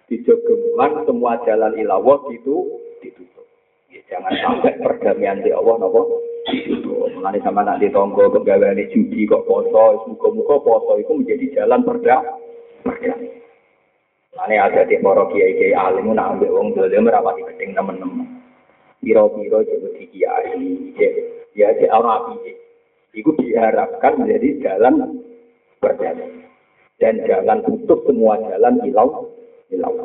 [0.09, 3.45] Dijogeman semua jalan ilawah itu ditutup.
[3.93, 6.17] Ya, jangan sampai perdamaian di Allah, nopo
[6.49, 7.13] ditutup.
[7.13, 12.17] Mengenai sama nanti tonggo pegawai judi kok poso, muka-muka poso itu menjadi jalan perda,
[12.83, 13.38] perdamaian.
[14.39, 18.39] Ane ada di para kiai kiai alim nak ambil wong dolim merapati keting temen-temen.
[19.03, 20.63] Piro-piro jadi kiai,
[21.55, 22.55] ya di orang api.
[23.11, 25.19] Itu diharapkan menjadi jalan
[25.83, 26.45] berjalan
[26.99, 29.27] dan jalan tutup semua jalan hilau
[29.71, 29.95] hilau.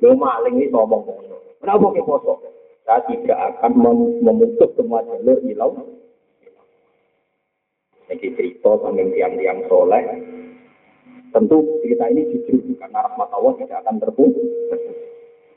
[0.00, 1.02] Lo maling ini ngomong
[1.62, 2.42] Kenapa ke poso?
[2.82, 3.72] Saya tidak akan
[4.18, 5.70] memutus semua jalur hilau.
[8.10, 10.04] Ini cerita sambil tiang-tiang soleh
[11.32, 14.48] Tentu cerita ini jujur karena rahmat Allah tidak akan terputus.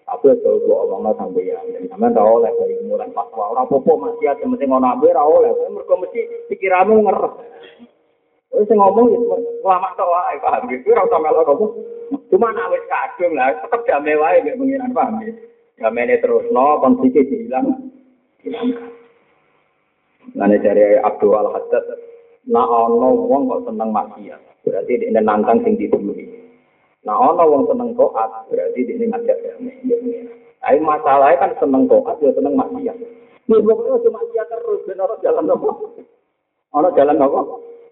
[0.06, 3.98] Aku itu gua omongnya sampai ya, jadi sampai tahu oleh dari mulai fatwa orang popo
[3.98, 6.20] masih ada mesti ngono abe tahu oleh, mereka mesti
[6.54, 7.34] pikiranmu ngeres.
[8.56, 9.20] Wis ngomong ya
[9.66, 11.66] lama tok wae paham gitu ora usah melok apa.
[12.32, 15.34] Cuma nek wis kadung lah tetep damai wae nek pengiran paham ya.
[15.82, 17.68] Damai terusno konfliknya dihilang.
[18.46, 18.92] Hilangkan.
[20.34, 21.86] Nah, dari Abdul Al-Haddad,
[22.50, 24.55] nah ono wong kok seneng maksiat.
[24.66, 26.26] Berarti dia nantang sing dibuli.
[27.06, 29.78] Nah, ono wong seneng toat, berarti dia ngajak damai.
[30.58, 32.98] Tapi masalahnya kan seneng toat, dia seneng maksiat.
[33.46, 35.70] Ini pokoknya cuma maksiat terus, dan orang jalan apa?
[36.74, 37.42] Orang jalan apa?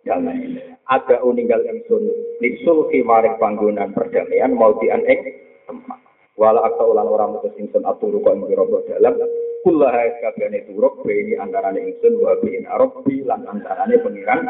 [0.01, 0.61] Jalan ini.
[0.89, 2.09] Ada uninggal ingsun,
[2.41, 5.21] lisul maring panggungan perdamaian, mau dian ing
[5.69, 6.01] tempat.
[6.33, 9.13] Wala akta ulan orang mutus ingsun aturu kok ing robo dalam,
[9.61, 14.49] kullaha kabehane turuk ini antarane ingsun wa bin arabbi lan antarane pengiran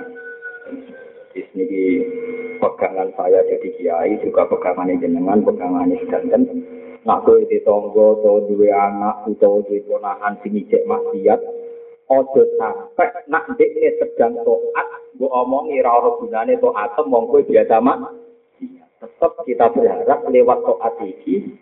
[1.33, 1.65] Ini
[2.61, 6.61] pegangan saya jadi kiai juga pegangan jenengan, pegangan sedanten.
[7.03, 11.35] Nak kowe di tonggo, atau dua anak, atau dua ponakan sing ijek maksiat,
[12.07, 14.87] ojo sampai nak dekne sedang toat,
[15.19, 18.07] bu omongi ra ono gunane toat, mong kowe biasa mak.
[19.03, 21.59] Tetap kita berharap lewat toat iki,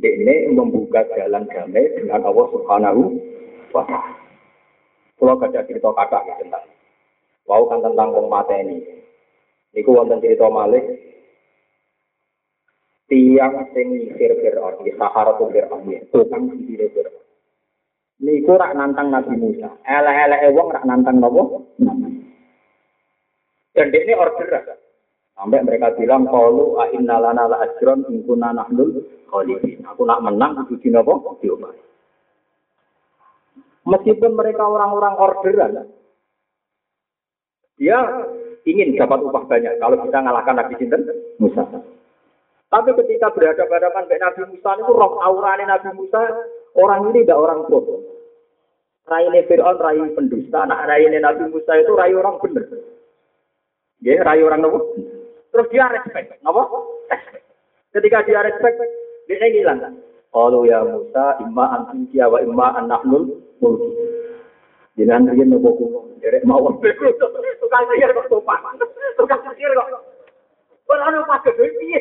[0.00, 3.02] dekne membuka jalan damai dengan Allah Subhanahu
[3.76, 4.16] wa Ta'ala.
[5.18, 6.64] Kalau ada cerita kata tentang,
[7.44, 9.04] wow kan tentang mata ini.
[9.76, 10.84] Niku wonten cerita Malik
[13.08, 17.24] tiang sing nyisir Fir'aun, di Sahara tu Fir'aun, tukang sisir Fir'aun.
[18.18, 19.70] Niku rak nantang Nabi Musa.
[19.86, 21.70] Elek-elek wong rak nantang nopo?
[23.72, 24.76] Dan ini order
[25.38, 29.86] Sampai mereka bilang kalau inna lana la ajron in kunna nahnul khalifin.
[29.86, 31.38] Aku nak menang kudu di nopo?
[31.38, 31.78] Diobahi.
[33.86, 35.88] Meskipun mereka orang-orang orderan,
[37.78, 38.02] dia
[38.68, 41.02] ingin dapat upah banyak kalau kita ngalahkan Nabi Sinten
[41.40, 41.64] Musa.
[42.68, 46.20] Tapi ketika berhadapan dengan Nabi Musa itu roh aurane Nabi Musa
[46.76, 48.04] orang ini tidak orang bodoh.
[49.08, 52.68] Raine Fir'aun rai pendusta, anak raine Nabi Musa itu rai orang benar.
[54.04, 54.94] Ya, rayu orang nopo.
[55.50, 56.68] Terus dia respect, nopo?
[57.08, 57.44] Respect.
[57.96, 58.78] Ketika dia respect,
[59.26, 59.96] dia hilang.
[60.28, 64.17] Kalau ya Musa, imma antum wa imma anahnul mulki.
[64.98, 66.82] Jangan riyen nopo kulo, derek mawon.
[67.62, 68.82] Tukang sihir kok sopan.
[69.14, 70.02] Tukang sihir kok.
[70.90, 71.22] Ora ono
[71.54, 71.98] piye.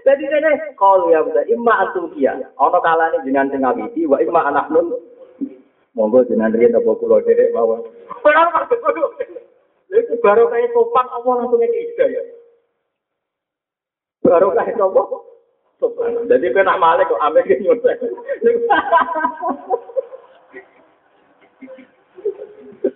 [0.00, 2.34] Jadi ini kalau ya Musa, imma antum kia.
[2.58, 4.98] Ono kalane jenengan sing ngawiti wa imma anahnul
[5.94, 7.86] Monggo jenengan riyen nopo kulo derek mawon.
[8.26, 9.30] Ora ono pakai
[9.90, 12.22] itu baru kayak sopan Allah langsung ida ya.
[14.26, 16.26] Baru kayak sopan.
[16.26, 17.54] Jadi kena malik kok ambil ke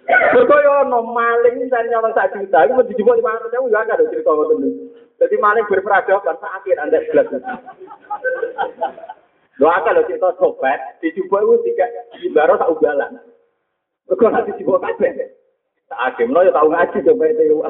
[0.05, 4.09] Kok yo ono maling dan nyawa sak juta iku mesti dijupuk 500 ewu yo angel
[4.13, 4.65] crito ngoten.
[5.17, 7.29] Dadi maling berperadaban sak akhir andek gelas.
[9.63, 11.91] Lo akal lo cerita sobat, dicoba itu tidak
[12.35, 13.13] baru tak ugalan.
[14.11, 15.31] Kau nanti dibawa kabeh.
[15.87, 17.63] Tak agem, lo yo tau ngaji sobat itu.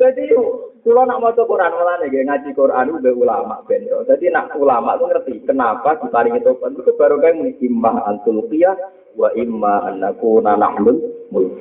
[0.00, 0.32] Jadi
[0.80, 4.00] kalau nak mau Quran malah nih ngaji Quran udah ulama bento.
[4.08, 8.76] Jadi nak ulama tuh ngerti kenapa diparingi tobat itu baru kayak muni imma antulqiyah
[9.20, 10.96] wa imma annaku nanahlul
[11.28, 11.52] mulk.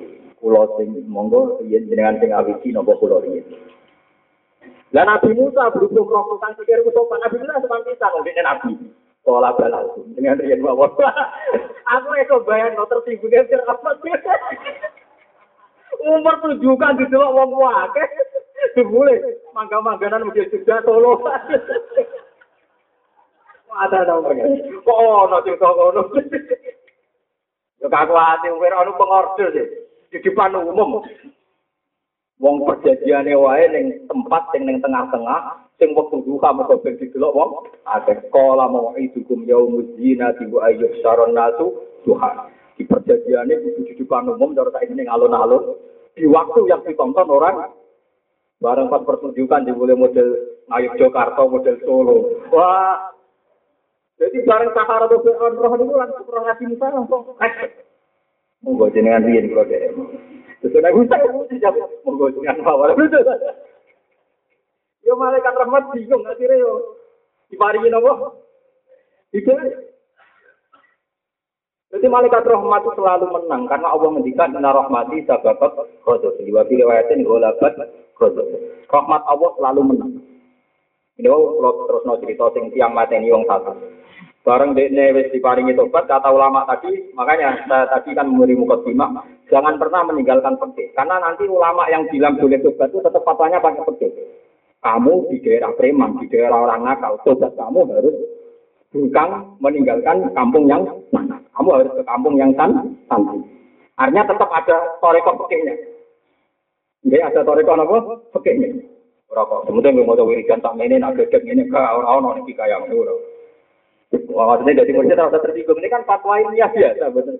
[0.80, 3.44] Sing monggo yen jenengan sing awiji nopo kulo riyen.
[4.96, 8.72] Lah Nabi Musa berhubung roh kang pikir ku Nabi Musa sampeyan pisan ngene Nabi.
[9.20, 10.96] Pola balas dengan riyen mawon.
[12.00, 13.90] Aku iso bayang no ya apa
[16.00, 18.08] Umur tujuh kan di delok wong akeh.
[18.76, 19.20] Dibule
[19.52, 21.20] mangga-mangganan mesti juga solo.
[23.70, 24.80] Ada pengen.
[24.84, 26.02] Kok ono sing kono.
[27.80, 29.68] Ya kaku ati umur ono pengorder sih.
[30.12, 31.04] Di depan umum.
[32.40, 37.52] Wong perjanjiane wae ning tempat sing ning tengah-tengah sing wektu duha mergo ben didelok wong
[37.84, 41.72] akeh kala mau idukum yaumuz zinati wa ayyuh saron nasu
[42.08, 42.48] duha
[42.80, 45.76] di perjanjiane kudu di depan umum cara tak ning alun-alun
[46.20, 47.72] di waktu yang ditonton orang
[48.60, 53.16] bareng pas pertunjukan di mulai model Ayu Jakarta model Solo wah
[54.20, 57.24] jadi bareng Sahara tuh roh itu langsung roh ngaji Musa langsung
[58.60, 59.96] Monggo jenengan riyen kula dhek.
[60.60, 61.16] Terus nek bisa
[61.48, 62.92] dijawab monggo jenengan bawah.
[65.08, 67.00] Yo malaikat rahmat bingung akhirnya yo
[67.48, 68.44] diparingi nopo?
[69.32, 69.56] Itu.
[71.90, 75.74] Jadi malaikat rahmat itu selalu menang karena Allah mendikan inna rahmati sababat
[76.06, 76.38] ghadab.
[76.38, 77.74] Wa fi riwayatin ghalabat
[78.14, 78.48] ghadab.
[78.94, 80.14] Rahmat Allah selalu menang.
[81.18, 83.74] Ini kalau terus no cerita sing tiang mateni wong satu.
[84.46, 89.20] Bareng dekne wis diparingi tobat kata ulama tadi, makanya saya tadi kan memberi mukadimah,
[89.52, 90.96] jangan pernah meninggalkan petik.
[90.96, 94.16] Karena nanti ulama yang bilang boleh tobat itu tetap fatwanya pakai petik.
[94.80, 98.16] Kamu di daerah preman, di daerah orang nakal, tobat kamu harus
[98.96, 101.39] bukan meninggalkan kampung yang mana.
[101.60, 102.72] Kamu harus ke kampung yang san
[103.12, 103.44] santai.
[104.00, 105.76] Artinya tetap ada toreko pekehnya.
[107.04, 108.00] Jadi ada toreko apa?
[108.40, 108.80] Pekehnya.
[109.28, 109.68] Rokok.
[109.68, 112.96] Kemudian mau tahu wiridan tak ini, nak gedek ini, ke orang-orang ini kaya ini.
[114.10, 115.78] Dari murid tak tersinggung.
[115.84, 117.38] Ini kan fatwa ini ya biasa, betul.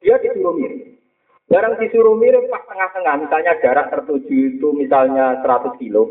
[0.00, 1.00] Dia disuruh mirip.
[1.48, 6.08] Barang disuruh mirip pas tengah-tengah, misalnya jarak tertuju itu misalnya 100 kilo,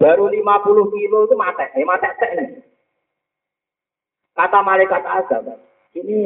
[0.00, 2.71] baru 50 kilo itu mati, eh mati ini.
[4.32, 5.44] Kata malaikat azab,
[5.92, 6.18] ini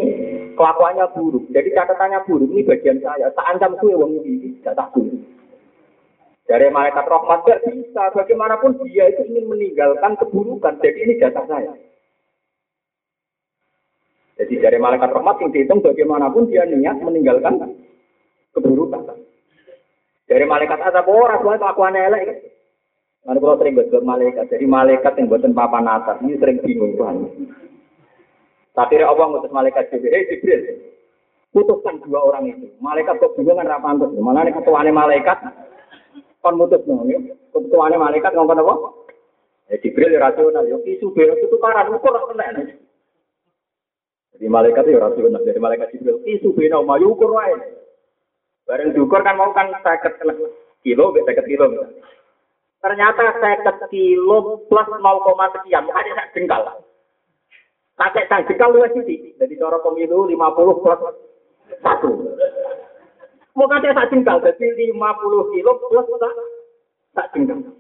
[0.55, 1.51] kelakuannya buruk.
[1.51, 3.35] Jadi catatannya buruk, ini bagian saya.
[3.35, 5.27] Tak ancam suwe wong ini, tak buruk.
[6.47, 10.79] Dari malaikat rahmat gak bisa, bagaimanapun dia itu ingin meninggalkan keburukan.
[10.79, 11.75] Jadi ini jatah saya.
[14.39, 17.59] Jadi dari malaikat rahmat yang dihitung bagaimanapun dia niat meninggalkan
[18.55, 19.19] keburukan.
[20.31, 22.55] Dari malaikat azab itu aku aneh elek.
[23.27, 27.27] Mana kalau sering buat malaikat, jadi malaikat yang buatan papan atas ini sering bingung Tuhan.
[28.77, 30.61] Tapi Allah ngutus malaikat Jibril, hey Jibril,
[31.49, 32.69] putuskan dua orang itu.
[32.77, 34.13] Malaikat kok bingung kan rapantus.
[34.21, 35.41] Mana nih ketuanya malaikat,
[36.45, 37.01] kon mutus no,
[37.57, 38.75] ketuanya malaikat ngomong apa?
[39.73, 42.69] Eh Jibril ya rasional, yo isu bero itu karan ukur kena.
[44.37, 47.57] Jadi malaikat ya rasional, dari malaikat Jibril isu bero mau ukur wae.
[48.69, 50.21] Bareng diukur kan mau kan seket
[50.85, 51.65] kilo, seket kilo.
[52.85, 55.01] Ternyata seket kilo plus 0,
[55.57, 56.85] sekian, ada jengkal.
[57.97, 59.33] Pakai sang jengkal luwes sih.
[59.41, 61.01] Jadi cara pemilu 50 plus
[61.81, 62.11] satu.
[63.57, 66.33] Mau kata sak jengkal, jadi 50 kilo plus sak,
[67.17, 67.73] sak jengkal.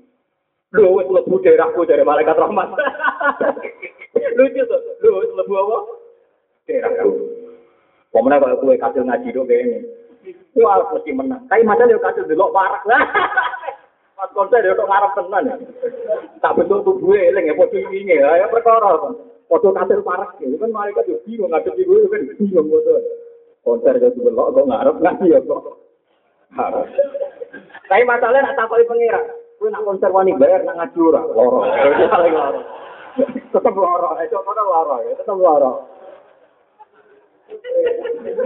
[0.73, 2.73] Lu wis lebu daerahku dari malaikat rahmat.
[4.41, 5.79] Lucu tuh, lu wis lebu apa?
[6.65, 7.13] Daerahku.
[8.09, 9.79] Pemenang kalau kue kasil ngaji dong kayak ini.
[10.57, 11.45] Wah, mesti menang.
[11.53, 13.05] Tapi macam dia kasih delok parah lah.
[14.17, 15.45] Pas konser dia untuk ngarep tenan.
[16.41, 19.13] Tak bentuk tubuh eling ya, foto ini ya, ya perkara.
[19.47, 22.95] Foto kasih parah ya, kan mereka juga bingung ngadep ibu kan bingung foto.
[23.63, 25.79] Konser jadi belok kok ngarep ngaji ya kok.
[26.55, 26.91] Harus.
[27.87, 29.23] Tapi masalahnya nak takoki pengira.
[29.59, 31.23] Kowe nak konser wani bayar nak ngaji ora?
[31.31, 31.63] Loro.
[32.11, 32.61] Paling loro.
[33.55, 34.09] Loro.
[34.19, 35.13] Itu mana loro ya?
[35.15, 35.73] Tetep loro.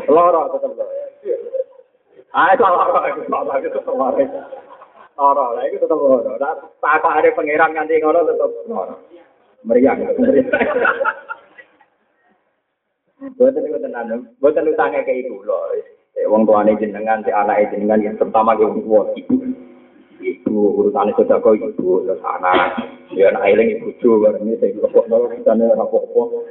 [0.04, 0.94] Loro tetep loro.
[2.36, 3.00] Ah, itu loro.
[3.56, 4.24] Itu loro.
[5.16, 5.46] Loro.
[5.56, 6.32] Lah itu tetep loro.
[6.36, 8.96] Tak ada pangeran nganti ngono tetep loro.
[9.64, 9.98] Meriang.
[13.36, 15.76] Buatan itu tenan, buatan utangnya ke ibu loh.
[16.24, 19.36] Wong tuane jenengan, si anak jenengan yang pertama ke ibu, ibu,
[20.24, 22.80] ibu itu jago ibu, terus anak,
[23.12, 26.48] dia anak eling ibu cu, ini saya lepok nol, urusannya rapopo.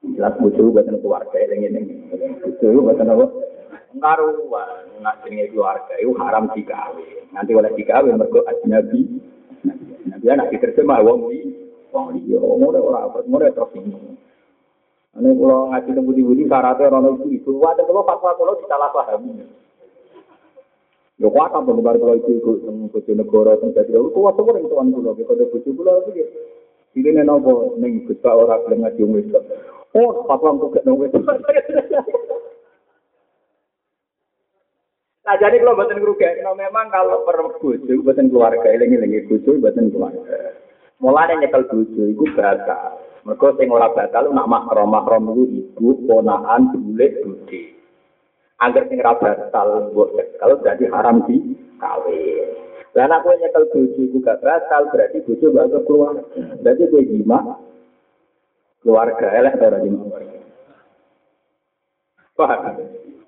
[0.00, 1.80] Jelas bucu buatan keluarga eling ini,
[2.44, 3.26] bucu buatan apa?
[3.96, 7.08] Karuan, nak jenenge keluarga itu haram digawe.
[7.32, 9.08] Nanti oleh digawe mergo ajnabi.
[10.08, 13.94] Nabi anak diterjemah wong di wong liya, ngono ora, ngono terus ini.
[15.10, 19.42] Kalau ngaji temu di budi syaratnya orang itu itu, wadah kalau fatwa kalau disalah pahami.
[21.20, 24.54] Ya kuat apa nih kalau itu itu temu bojo negara temu jadi lalu kuat semua
[24.56, 26.22] yang tuan pulau, kita ada bojo pulau lagi.
[26.94, 29.22] Ini nih nopo neng bisa orang belum ngaji umum
[29.90, 31.10] Oh, fatwa untuk gak nunggu
[35.20, 40.59] Nah jadi kalau buatan kerugian, memang kalau per bojo buatan keluarga, lagi bojo buatan keluarga.
[41.00, 43.00] Mulai nyekel bojo itu batal.
[43.24, 47.72] Mereka sing ora batal nak mahram mahram iku ibu, ponakan, bulik, budi.
[48.60, 52.48] Angger sing ora batal mbok kalau berarti haram di kawin.
[52.92, 56.16] Lah anak kowe nyekel bojo iku gak batal berarti bojo gak keluar.
[56.60, 57.38] Berarti kowe jima
[58.84, 60.38] keluarga elek ora jima keluarga.
[62.36, 62.60] Paham?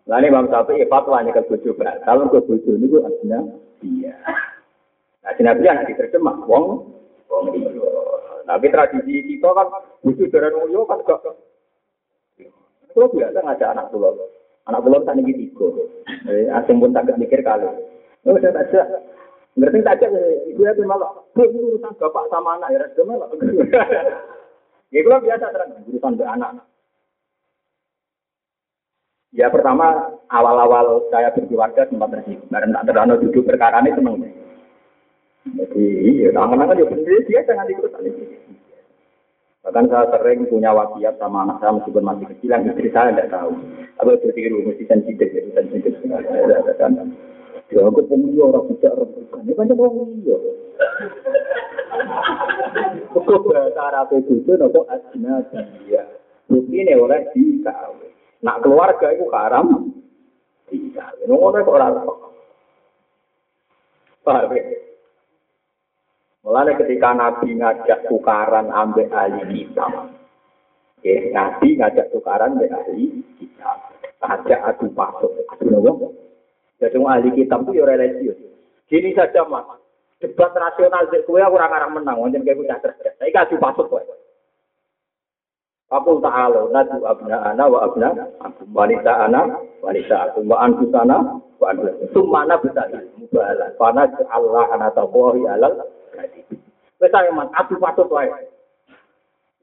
[0.09, 3.41] Lah ini Bang Sapi ya fatwa nyekel bojo batal bojo niku aslinya
[3.81, 4.13] iya.
[5.23, 7.01] Nah, Nabi anak diterjemah wong.
[8.43, 9.67] Tapi tradisi kita kan
[10.03, 11.25] butuh darah mulio kan gak.
[12.93, 14.13] Kalau biasa ngajak anak pulau.
[14.69, 15.67] Anak pulau tak nih tiga.
[16.29, 17.65] Eh, asing pun tak mikir kali.
[18.29, 18.69] Oh, tak.
[19.53, 20.11] Ngerti tak ajak,
[20.49, 21.13] ibu ya malah.
[21.37, 23.29] Bu, urusan bapak sama anak ya, rasa malah.
[24.93, 26.69] Ya, kalau biasa terang, urusan ke anak.
[29.33, 34.21] Ya pertama awal-awal saya berkeluarga sempat tersinggung karena tak terlalu duduk perkara ini seneng.
[35.43, 37.91] Iya, tangan-tangan ya sendiri dia jangan ikut
[39.63, 43.31] Bahkan saya sering punya wasiat sama anak saya meskipun masih kecil, yang istri saya tidak
[43.31, 43.55] tahu.
[43.95, 46.03] Tapi tiru, mesti sensitif, jadi sensitif.
[47.73, 49.41] Ya, aku pemilih orang bisa orang bukan.
[49.47, 50.37] Ini kan orang iya.
[53.15, 55.47] Kok bahasa Arab itu nopo asna
[55.87, 56.05] dia.
[56.51, 58.13] Bukti ini oleh dikawin.
[58.43, 59.95] Nak keluarga itu haram
[60.69, 61.31] dikawin.
[61.31, 61.89] Ngono kok ora
[64.23, 64.92] Paham ya?
[66.43, 70.11] Mulanya ketika Nabi ngajak tukaran ambek ahli kitab.
[71.07, 73.95] Ya, Nabi ngajak tukaran ambek ahli kitab.
[74.19, 75.31] Ngajak adu pasuk.
[75.55, 76.11] Adu nopo?
[76.83, 78.39] Jadi ahli kitab itu ya religius.
[78.91, 79.79] Gini saja mas.
[80.19, 82.19] Debat rasional dari kue aku orang menang.
[82.19, 83.15] Wajan kayak punya cerdas.
[83.23, 84.03] Saya kasih pasuk kue.
[85.93, 88.09] Fakul ta'ala nadu abna ana wa abna
[88.73, 89.45] wanita ana
[89.85, 91.85] wanita aku wa antu sana wa antu
[92.17, 92.89] sumana bisa
[93.21, 95.85] mubalah fana Allah ana tawahi alal
[97.03, 98.31] Wes ayo man, adu patut wae.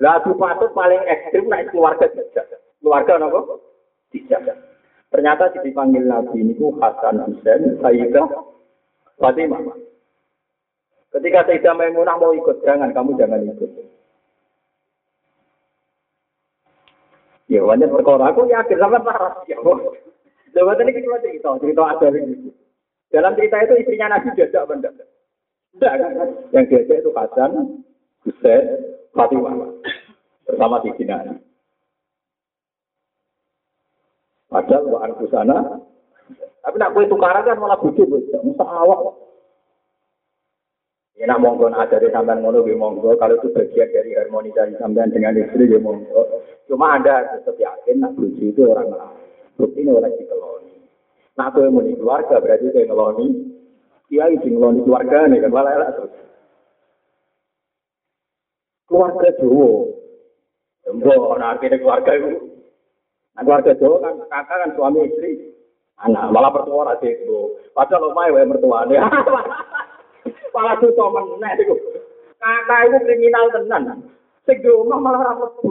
[0.04, 2.60] Lah adu patut paling ekstrim nek keluarga tidak.
[2.84, 3.60] Keluarga napa?
[4.12, 4.42] Tidak.
[5.10, 8.30] Ternyata dipanggil Nabi ini Hasan Husain, Sayyidah
[9.18, 9.62] Fatimah.
[11.10, 13.72] Ketika Sayyidah Maimunah mau ikut, jangan kamu jangan ikut.
[17.50, 18.30] Ya, banyak perkara.
[18.30, 19.42] Aku yakin sama parah.
[19.50, 19.58] Ya,
[20.50, 22.54] Coba tadi kita cerita, cerita ada ini.
[23.10, 24.90] Dalam cerita itu istrinya Nabi jajak benda.
[25.80, 26.30] Tidak kan?
[26.52, 27.52] Yang diajak itu Hasan,
[28.28, 28.64] Husain,
[29.16, 29.56] Fatimah.
[30.44, 31.40] Bersama di sini.
[34.52, 35.80] Padahal wa anku sana.
[36.60, 38.12] Tapi nak kue tukaran kan malah bujuk,
[38.44, 39.16] Musa awak.
[41.16, 43.16] Ya nak monggo ada di sampean ngono di monggo.
[43.16, 46.28] Kalau itu bagian dari harmonisasi sampean dengan istri ya monggo.
[46.68, 49.20] Cuma anda tetap yakin nak bujuk itu orang lain.
[49.56, 50.76] Bukti ini orang dikeloni.
[51.40, 53.28] Nak kue mau keluarga berarti kue ngeloni
[54.10, 56.14] kiai sing ngeloni keluarga nih kan malah elak terus.
[58.90, 59.70] Keluarga Jawa.
[60.90, 62.30] Mbok ana artine keluarga itu.
[63.38, 65.54] Nah, keluarga Jawa kan kakak kan suami istri.
[66.02, 67.54] Anak malah pertua ra itu.
[67.78, 68.98] Padahal omahe wae mertuane.
[70.58, 71.76] malah tuh meneh iku.
[72.42, 74.10] Kakak itu kriminal tenan.
[74.50, 75.70] Sing di malah ra mlebu.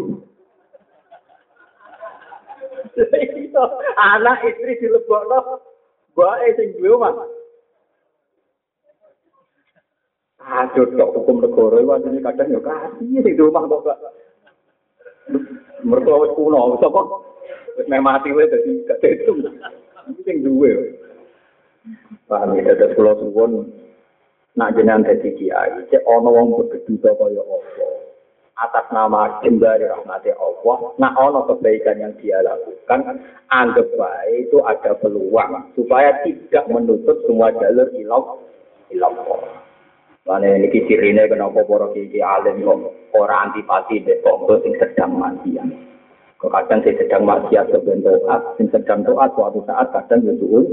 [4.14, 5.58] anak istri dilebokno
[6.14, 7.37] mbake sing duwe omah.
[10.48, 13.84] Aduh, tok hukum negara itu aslinya kadang ya kasih di rumah kok.
[15.84, 17.04] Mertua wis kuno, sapa?
[17.76, 19.04] Wis meh mati wae dadi gak.
[20.08, 20.96] Iki sing duwe.
[22.24, 23.68] Paham ya, dados kula suwun
[24.56, 27.88] nak jenengan dadi kiai, cek ana wong begeduta kaya apa.
[28.58, 33.22] Atas nama jembari rahmati Allah, nak ana kebaikan yang dia lakukan,
[33.54, 38.24] anggap baik itu ada peluang supaya tidak menutup semua jalur ilah
[38.90, 39.12] ilah
[40.28, 45.64] Lane niki cirine kenapa para kiai alim kok ora antipati dek tonggo sing sedang maksiat.
[46.36, 50.64] Kok kadang sing sedang maksiat sebentar taat, sedang taat suatu saat kadang yo suul.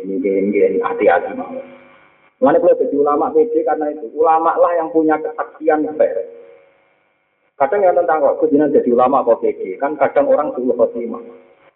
[0.00, 1.36] Ini gini hati-hati.
[2.40, 6.16] Mana boleh jadi ulama PD karena itu ulama lah yang punya kesaksian fair.
[7.60, 11.20] Kadang yang tentang kok kujinan jadi ulama kok PD kan kadang orang suul khotimah.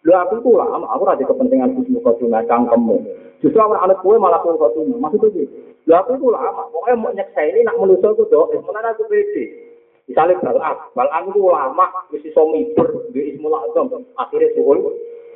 [0.01, 2.97] Lu aku itu ulama, aku ada kepentingan suul khotimah cangkemmu.
[3.45, 4.97] Justru orang anak gue malah suul khotimah.
[4.97, 5.70] Maksudnya gitu.
[5.89, 9.45] Lah aku itu lama, pokoknya mau nyeksa ini nak menuso aku doa, sebenarnya aku pede.
[10.05, 14.77] Misalnya balak, balak itu lama, mesti iso miber, di ismul azam, akhirnya suhul,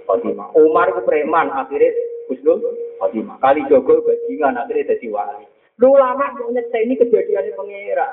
[0.06, 0.54] Fatimah.
[0.54, 1.90] Umar itu preman, akhirnya
[2.30, 2.62] Husnul
[3.02, 3.42] Fatimah.
[3.42, 5.46] Kali Jogo bajingan, akhirnya jadi wali.
[5.82, 8.08] Lu lama mau nyeksa ini kejadiannya pengira.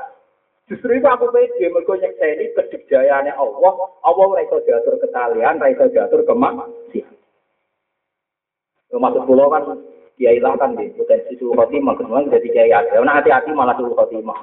[0.73, 6.25] Justru itu aku pede, mereka nyeksa ini kedikjayaannya Allah, Allah raiso diatur ketalian, raiso diatur
[6.25, 7.13] kemaksian.
[8.93, 9.65] Maksud pulau kan
[10.17, 13.97] kiai lah kan di potensi suhu khotimah kedua jadi kiai ada nah hati-hati malah suhu
[13.97, 14.39] khotimah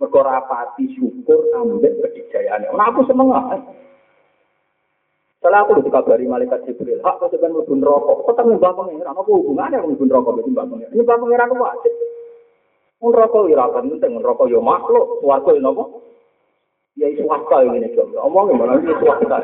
[0.00, 3.60] mereka rapati syukur ambil kedijayaan nah aku seneng lah
[5.40, 9.80] setelah aku dikabari malaikat Jibril, hak kau sebenarnya rokok, kau tak nyembah pengiran, apa hubungannya
[9.80, 10.92] melebur rokok dengan nyembah pengiran?
[10.92, 11.92] Nyembah pengiran itu wajib.
[13.00, 15.84] Mun rokok ya ora penting, rokok ya makhluk, swarga ya napa?
[17.00, 19.38] Ya isu swasta ini nih, omong gimana ini swasta.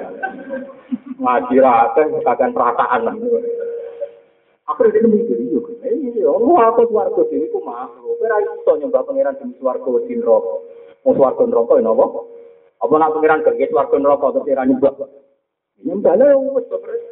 [1.16, 3.02] Ngaji rata, kakek perasaan.
[4.66, 5.62] Aku ini mikir, iya,
[5.94, 8.18] iya, oh, aku suarga diri ku makhluk.
[8.18, 10.54] Kira iso nyembah pangeran di suarga di neraka.
[11.06, 12.06] Mau suarga neraka ya napa?
[12.82, 14.92] Apa nak pangeran kerja suarga neraka terus ora nyembah?
[15.86, 17.02] Nyembah lah wis beres.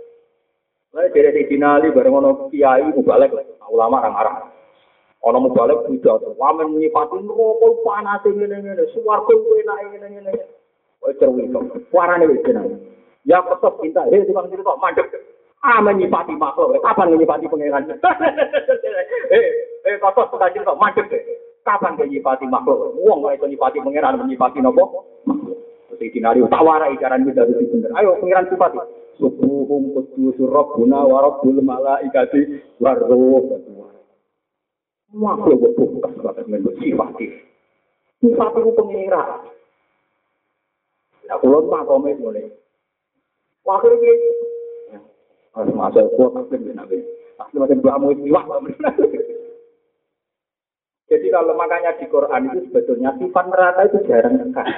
[0.98, 3.30] Lah dari di dinali bareng ono kiai mubalek
[3.70, 4.50] ulama arang-arang.
[5.22, 10.32] Ono mubalek tidak wamen nyipati neraka panas ngene-ngene, suarga ku enak ngene-ngene.
[11.06, 11.62] Oh cerwi kok.
[11.70, 12.82] Wis jeneng.
[13.22, 15.33] Ya kesep cinta, hei tukang cerita mandek.
[15.64, 17.88] Ah menyipati makhluk, kapan menyipati pangeran?
[19.32, 19.44] eh,
[19.88, 21.24] eh kotor suka kok mandek deh.
[21.64, 22.92] Kapan menyipati makhluk?
[23.00, 25.08] Wong kok itu nyipati pangeran menyipati nopo?
[25.24, 27.88] Terus dinari tawara ikaran kita harus bener.
[27.96, 28.76] Ayo pangeran sifati.
[29.16, 33.56] Subuhum kudusur rabbuna wa rabbul malaikati warruh.
[35.16, 37.26] Makhluk bukas kata dengan sifati.
[38.20, 39.48] Sifati pangeran.
[41.24, 42.52] Ya, kalau tak komen boleh.
[43.64, 43.96] Wakil
[45.54, 46.98] masuk tapi nabi.
[51.04, 54.74] Jadi kalau makanya di Quran itu sebetulnya sifat neraka itu jarang sekali.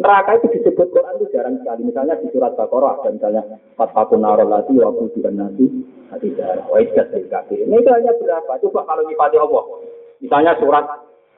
[0.00, 1.86] Neraka itu disebut Quran itu jarang sekali.
[1.86, 3.42] Misalnya di surat Baqarah dan misalnya
[3.78, 5.68] Fatfakun Narolati waktu juga nanti
[6.10, 6.32] hati.
[6.72, 7.22] Wajib dari
[7.68, 8.52] Ini itu hanya berapa?
[8.66, 9.64] Coba kalau nyifati Allah.
[10.18, 10.84] Misalnya surat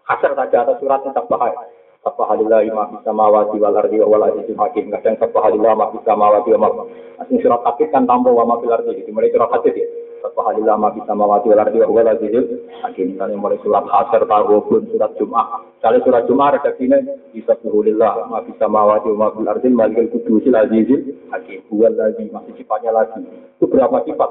[0.04, 1.73] Hasr saja atau surat tentang bahaya.
[2.04, 4.92] Subhanallahi ma fis samawati wal ardi wa wal azizul hakim.
[4.92, 6.84] Kadang subhanallahi ma fis samawati wa ma.
[7.24, 9.08] Asing surat Fakir kan tambah wa ma fil ardi.
[9.08, 9.88] Mulai surat Fakir ya.
[10.20, 12.44] Subhanallahi ma fis samawati wal ardi wa wal azizul
[12.84, 13.16] hakim.
[13.16, 15.48] Misalnya mulai surat Hasr pun surat Jumat.
[15.80, 16.98] Misalnya surat Jumat redaksinya
[17.32, 21.00] Bismillah ma fis samawati wa ma fil ardi malikul kudusil azizul
[21.32, 21.64] hakim.
[21.72, 23.24] Huwal lagi masih sifatnya lagi.
[23.56, 24.28] Itu berapa sifat?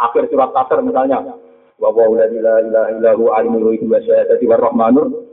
[0.00, 1.28] Akhir surat Hasr misalnya
[1.76, 5.31] wa wa la ilaha illa huwa alimul ghaibi wa syahadati warahmanur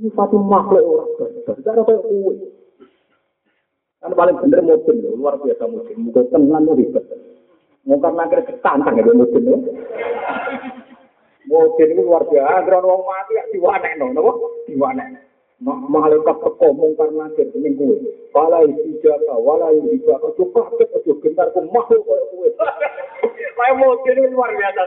[0.00, 1.10] Ini satu makhluk orang.
[1.44, 2.36] Tidak ada kue.
[4.00, 5.96] Kan paling bener mungkin luar biasa mungkin.
[6.08, 7.04] Mungkin tenang tuh ribet.
[7.84, 9.58] Mau karena kira ketantang ya mungkin ya.
[11.44, 12.48] Mungkin itu luar biasa.
[12.64, 14.32] Agar orang mati ya diwanek no, no?
[14.64, 15.28] Diwanek.
[15.62, 17.96] Malaikat teko mungkar nakir ini gue.
[18.34, 20.34] Walai sijaka, walai hibaka.
[20.34, 22.50] Ojo kaget, ojo gentar, ku makhluk kayak gue.
[23.62, 24.82] Kayak mungkin itu luar biasa.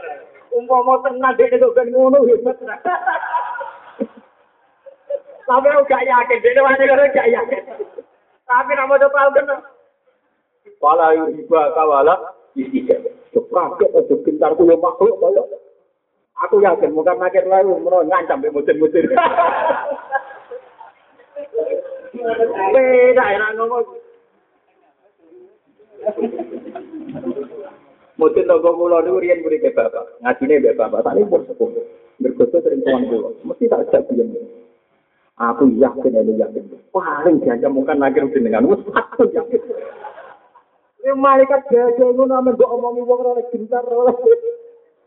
[0.52, 2.20] Umpama tenang, dia itu kan ngono.
[5.46, 7.62] Tapi aku gak yakin, dia wani kalau gak yakin.
[8.46, 9.50] Tapi nama itu tahu kan?
[10.82, 12.14] Pala iba kawala
[12.58, 13.02] istijab.
[13.30, 15.42] Kaget aja pintar kulo makhluk kaya.
[16.44, 19.08] Aku yakin bukan makin lalu menawa ngancam be mutin-mutin.
[22.72, 23.86] Beda ya ngomong.
[28.16, 31.68] Mungkin toko pulau itu rian beri ke bapak, ngajine ke bapak, tadi pun sepuh.
[32.16, 34.32] Bergoso sering tuan pulau, mesti tak ajak biang.
[35.36, 36.64] Aku yakin ini yakin.
[36.88, 39.60] Paling diancam mungkin lagi dengan, wes aku yakin.
[41.04, 44.16] Ini malaikat gajah itu namanya gue omongi wong ora gentar ora.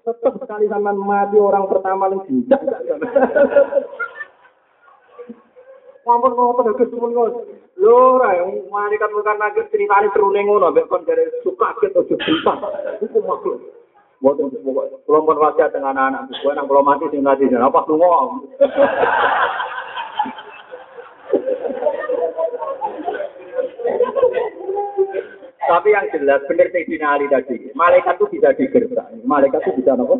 [0.05, 2.61] Tetap sekali sama mati orang pertama yang jinjak.
[6.07, 7.35] Mampun ngopo Gus suwun Gus.
[7.81, 12.53] Lho ora malaikat bukan nagih ceritane terune ngono mbek kon dari suka ojo cinta.
[13.01, 13.59] Iku makhluk.
[14.23, 18.39] Pokok kula pun wasiat dengan anak-anak gue nang kula mati sing mati apa lunga.
[25.69, 29.05] Tapi yang jelas benar Sayyidina Ali tadi, malaikat itu bisa digertak.
[29.21, 30.17] Malaikat itu bisa nopo?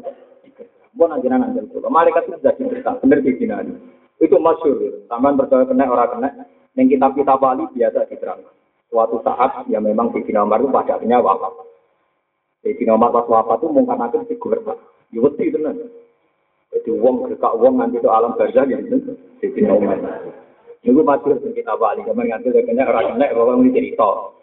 [0.93, 3.01] Bukan ajaran anjel Malaikat itu bisa digertak.
[3.01, 3.73] Benar Sayyidina Ali.
[4.21, 5.09] Itu masyur.
[5.09, 6.29] Taman percaya kena orang kena.
[6.77, 8.45] Yang kitab-kitab Bali biasa diterang.
[8.93, 11.65] Suatu saat ya memang di Umar itu pada akhirnya wafat.
[12.61, 14.77] Di Umar pas wafat itu mungkin akan digurta.
[15.09, 15.81] Ya betul tenan.
[16.69, 19.97] Jadi uang berkak uang nanti itu alam barzah yang itu di Umar.
[20.85, 22.05] Itu masyur di kitab Bali.
[22.05, 24.37] Kemarin nganti kena orang kena orang ini cerita.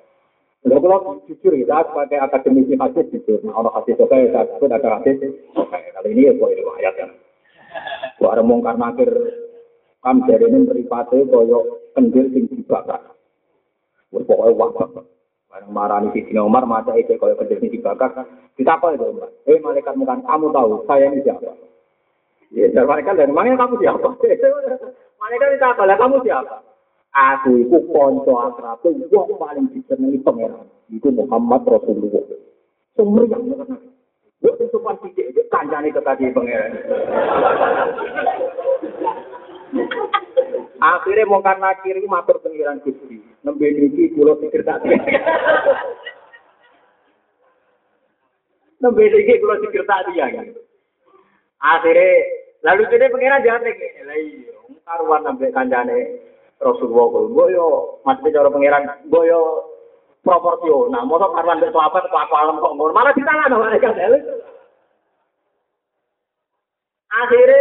[0.67, 4.99] Kalau kalau jujur kita pakai akademisi hadis jujur, nah, orang hadis oke, saya sebut ada
[4.99, 5.15] hadis
[5.55, 5.79] oke.
[5.79, 7.11] Kali ini ya buat riwayat kan.
[8.19, 9.15] Buat ada mungkar nakir
[10.03, 13.15] Kan dari ini meripate koyo kendil sing dibakar.
[14.11, 15.03] Pokoknya wabak.
[15.51, 18.11] Barang marani di Sina Umar, masa itu koyo kendil sing dibakar.
[18.55, 19.31] Apa itu Umar?
[19.47, 21.55] Eh malaikat mukan, kamu tahu saya ini siapa?
[22.55, 24.09] Ya, malaikat dari mana kamu siapa?
[25.23, 25.95] malaikat kita apa?
[25.95, 26.57] Kamu siapa?
[27.17, 30.69] Aku itu konco akrab, wong paling disenangi pangeran.
[30.93, 32.21] Itu Muhammad Rasulullah.
[32.93, 33.57] Sumriang
[34.37, 36.77] Gue itu sopan sidik, kancane kekasih pangeran.
[40.77, 43.25] Akhirnya mau karena kiri matur pengiran Gusti.
[43.41, 44.85] Nembe niki kula pikir tak.
[48.85, 50.29] Nembe niki kula pikir tak dia.
[51.65, 52.09] Akhirnya
[52.61, 53.89] lalu jadi pengiran jahat ngene.
[54.05, 54.53] Lah iya,
[54.85, 56.26] karuan nembe kancane
[56.57, 57.25] Rasulullah kok.
[57.33, 57.67] Mbok yo
[58.05, 59.41] mesti cara pengiran, mbok yo
[60.25, 61.05] proporsional.
[61.05, 62.93] Mosok karuan mbek sahabat kok alam kok ngono.
[62.97, 63.93] Malah ditangan mereka.
[67.17, 67.61] Akhirnya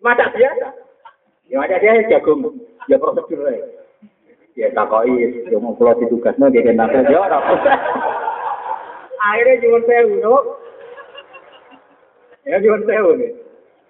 [0.00, 0.68] macam biasa.
[1.46, 2.58] Ya ada dia jagung,
[2.90, 3.62] ya prosedur ya.
[4.56, 7.38] Ya takoi, ya mau pulau ditugasnya dia kena ya ora.
[9.20, 10.16] Akhirnya cuma sewu?
[12.48, 13.30] Ya cuma sewu nih.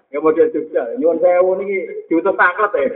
[0.07, 2.87] Ya model Jogja, nyuwun sewu niki diutus tangklet ya.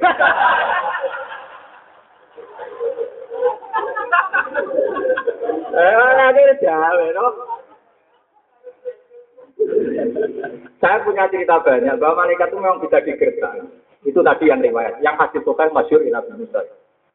[10.82, 13.54] Saya punya cerita banyak bahwa malaikat itu memang bisa digertak.
[14.02, 14.98] Itu tadi yang riwayat.
[15.06, 16.62] Yang hadis Sokai masyur Nabi Musa.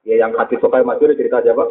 [0.07, 1.67] Ya yang hadis Sokai masyur cerita siapa?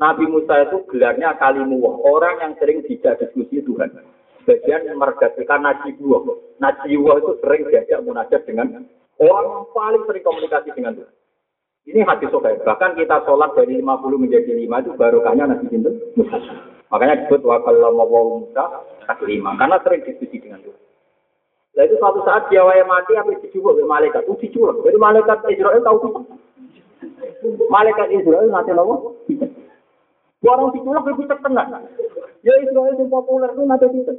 [0.00, 2.00] Nabi Musa itu gelarnya kalimuwah.
[2.08, 3.92] Orang yang sering tidak diskusi Tuhan.
[4.48, 6.24] Bagian mergasikan najiwah.
[6.56, 8.88] Najiwah itu sering diajak munajat dengan
[9.20, 11.17] orang paling sering komunikasi dengan Tuhan.
[11.88, 12.60] Ini hadis Sokai.
[12.60, 16.38] Bahkan kita sholat dari 50 menjadi 5 itu barokahnya Nabi Musa.
[16.92, 18.64] Makanya disebut wakal mau Musa
[19.24, 19.56] lima.
[19.56, 20.80] Karena sering diskusi dengan Tuhan.
[21.76, 24.28] Nah itu suatu saat dia waya mati apa dijubuk oleh malaikat.
[24.28, 24.84] Itu diculak.
[24.84, 26.10] Jadi malaikat Israel tahu itu.
[27.72, 29.16] Malaikat Israel nanti nopo.
[30.44, 31.88] Orang diculak lebih terkenal.
[32.44, 34.14] Ya Israel yang populer itu nanti itu.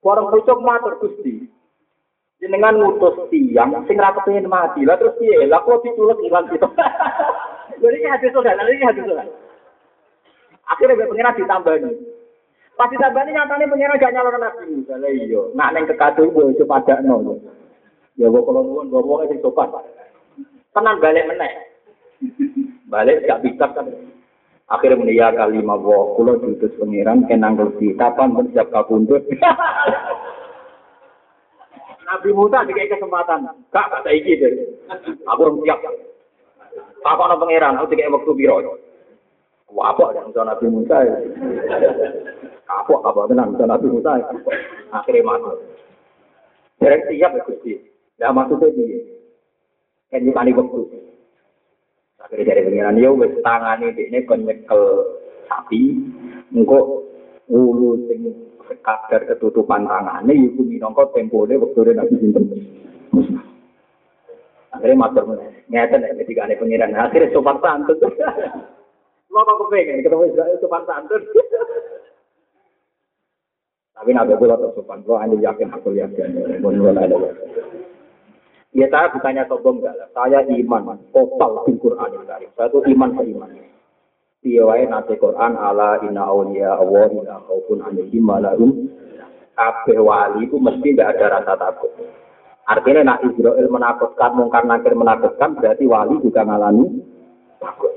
[0.00, 1.46] Orang pucuk matur Gusti.
[2.40, 4.88] Jenengan ngutus tiang sing ra kepengin mati.
[4.88, 5.44] Lah terus piye?
[5.44, 6.64] Lah kok diculak ilang gitu.
[7.80, 9.28] Jadi ini hadis saudara, ini hadis saudara.
[10.68, 11.84] Akhirnya pengiran ditambahin.
[12.76, 14.96] Pasti sabane nyatane pengen gak nyalon nabi Musa.
[14.96, 17.36] Lah iya, nak ning kekadu gue coba padakno.
[18.16, 19.68] Ya kok kalau nuwun gue wong sing sopan.
[20.72, 21.52] Tenan balik meneh.
[22.88, 23.84] Balik gak bisa kan.
[24.70, 29.26] Akhirnya menia kali lima wo, kulo jutus pengiran kenang ngerti kapan bersiap kapundut.
[32.10, 34.50] Nabi Musa dikasih kesempatan, gak kata iki deh.
[35.30, 35.78] Aku siap.
[37.06, 38.58] Apa no pangeran, aku dikasih waktu biro.
[39.70, 41.14] Wah, apa yang Nabi Musa ya?
[42.66, 44.18] Kapok apa tenang bisa Nabi Musa
[44.90, 45.58] akhirnya masuk.
[46.82, 47.72] Jadi siap ya Gusti.
[48.18, 48.98] Ya maksudnya dia.
[50.10, 50.80] Kan nih waktu.
[52.18, 54.82] Akhirnya dari pengiran ya wes tangan ini kon nyekel
[55.46, 55.98] sapi.
[56.50, 57.06] Engkau
[57.46, 62.44] ulu sing sekadar ketutupan tangannya ibu minongko tempone waktu Nabi Sinten.
[64.70, 65.26] Akhirnya matur
[65.66, 66.94] ngeten ya ketika ada pengiran.
[66.94, 67.98] Akhirnya sopan santun.
[69.30, 71.22] Lo kok kepengen ketemu Israel sopan santun.
[73.98, 76.62] Tapi nabi kula sopan, kula hanya yakin aku yakin.
[78.70, 83.50] Ya saya bukannya sombong enggak Saya iman total di Quran Saya itu iman ke iman.
[84.40, 88.24] Piye nate Quran ala inna awliya Allah la khaufun alaihim
[90.00, 91.92] wali itu mesti tidak ada rasa takut.
[92.64, 97.04] Artinya nak Israel menakutkan, mungkar nakir menakutkan, berarti wali juga ngalami
[97.60, 97.92] takut.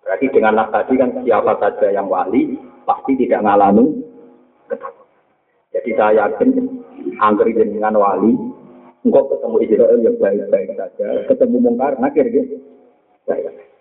[0.00, 2.56] Berarti dengan nas tadi kan siapa saja yang wali
[2.88, 4.00] pasti tidak ngalami
[4.72, 5.20] ketakutan.
[5.76, 6.48] Jadi saya yakin
[7.20, 8.32] angker dengan wali,
[9.04, 12.62] engkau ketemu Israel yang baik-baik saja, ketemu mungkar nakir gitu.
[13.28, 13.71] Saya.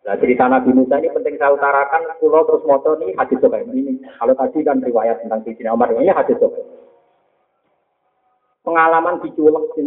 [0.00, 4.00] Nah cerita Nabi Musa ini penting saya utarakan, pulau terus motor ini hadis sobat ini.
[4.16, 6.64] Kalau tadi kan riwayat tentang Sayyidina Umar, ini hadis sobat.
[8.64, 9.84] Pengalaman diculek di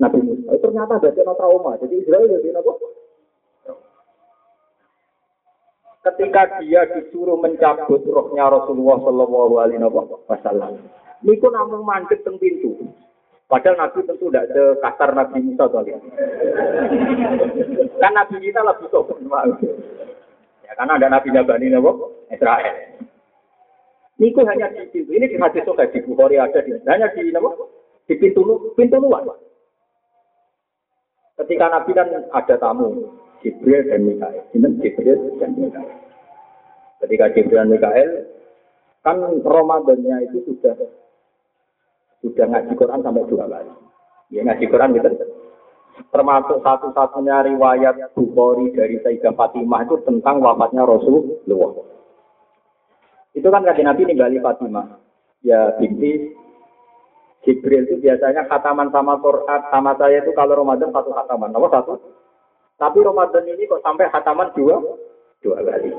[0.00, 0.56] Nabi Musa.
[0.56, 1.76] Itu ternyata ada trauma.
[1.84, 2.72] Jadi Israel jadi apa?
[6.04, 9.80] Ketika dia disuruh mencabut rohnya Rasulullah Shallallahu Alaihi
[10.28, 10.76] Wasallam,
[11.24, 12.76] niku namun mandek teng pintu.
[13.44, 16.00] Padahal Nabi tentu tidak sekasar Nabi Musa kalian.
[18.04, 19.24] Kan Nabi kita lebih sopan.
[20.60, 21.90] Ya, karena ada Nabi Nabi Nabi
[22.28, 22.76] Israel.
[24.20, 25.10] Niku hanya di pintu.
[25.16, 27.48] Ini di hadis sokai di Bukhari ada di hanya di Nabi
[28.04, 28.44] di pintu
[28.76, 29.24] pintu luar.
[31.40, 33.08] Ketika Nabi kan ada tamu
[33.40, 34.44] Jibril dan Mikael.
[34.52, 35.96] Ini Jibril dan Mikael.
[37.00, 38.10] Ketika Jibril dan Mikael
[39.00, 40.76] kan Ramadannya itu sudah
[42.20, 43.72] sudah ngaji Quran sampai dua kali.
[44.28, 45.08] Ya ngaji Quran gitu.
[46.14, 51.74] Termasuk satu-satunya riwayat Bukhari dari Sayyidah Fatimah itu tentang wafatnya Rasulullah.
[53.34, 54.94] Itu kan kajian Nabi ninggali Fatimah.
[55.42, 56.30] Ya binti
[57.42, 61.50] Jibril itu biasanya khataman sama Quran sama saya itu kalau Ramadan satu khataman.
[61.50, 61.98] Nomor satu.
[62.78, 64.78] Tapi Ramadan ini kok sampai khataman dua
[65.42, 65.90] dua kali.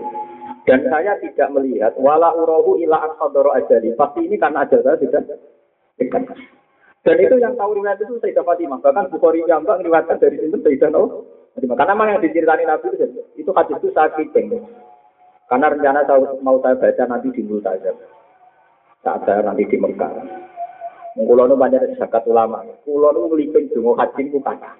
[0.63, 3.91] Dan saya tidak melihat wala urahu ila aksadoro ajali.
[3.99, 5.28] Pasti ini karena ajal saya tidak
[5.99, 6.24] dekat.
[7.06, 8.82] Dan itu yang tahu riwayat itu Sayyidah Fatimah.
[8.82, 11.78] Bahkan Bukhari yang mbak meriwayatkan dari sini Sayyidah Fatimah.
[11.78, 14.60] Karena memang yang diceritakan Nabi itu, itu hadis itu saya kiting.
[15.45, 17.93] Karena rencana saya, mau saya baca nanti di Musa saja.
[19.06, 20.10] Saat saya nanti di Mekah.
[21.16, 22.66] Kulo nu banyak zakat ulama.
[22.84, 24.74] Kulo nu ngelipin dungo haji ku kata.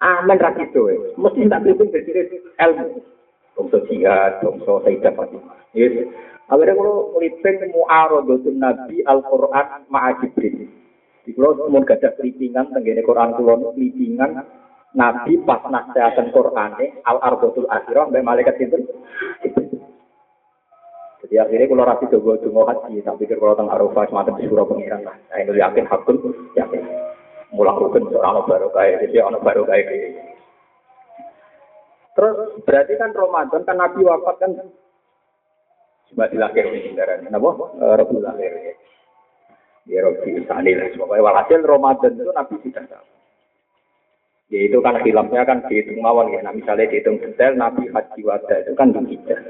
[0.00, 0.88] Amin ra gitu.
[1.18, 3.02] Mesti tak ngelipin dari ilmu.
[3.58, 5.58] Bangsa jihad, bangsa Sayyidah Fatimah.
[5.74, 6.06] Yes.
[6.48, 10.70] Akhirnya kalau ngelipin mu'arodatun Nabi Al-Quran ma'a Jibril.
[11.24, 14.44] Di kalau mau gajah kelipingan, tenggine Quran kulo kelipingan
[14.94, 16.70] Nabi pas nasihatan Quran
[17.02, 18.78] al-arbatul akhirah mbak malaikat itu.
[21.24, 24.68] Jadi akhirnya kalau rapi coba dungo haji, tak pikir kalau tentang Arafah semacam di surau
[24.68, 25.16] pengiran lah.
[25.32, 26.16] Saya ini yakin hakun,
[26.52, 26.84] yakin.
[27.56, 30.20] Mulang rukun seorang baru kayak, jadi orang baru kayak gitu.
[32.14, 34.50] Terus berarti kan Ramadan kan Nabi wafat kan
[36.12, 38.76] cuma dilahir di darah ini, nabo Rabu lahir.
[39.84, 43.06] Ya Rabi Sani lah, pokoknya walhasil Ramadan itu Nabi sudah tahu.
[44.52, 46.40] Ya itu kan filmnya kan dihitung mawon ya.
[46.44, 49.40] Nah misalnya dihitung detail Nabi Haji Wada itu kan dihijah.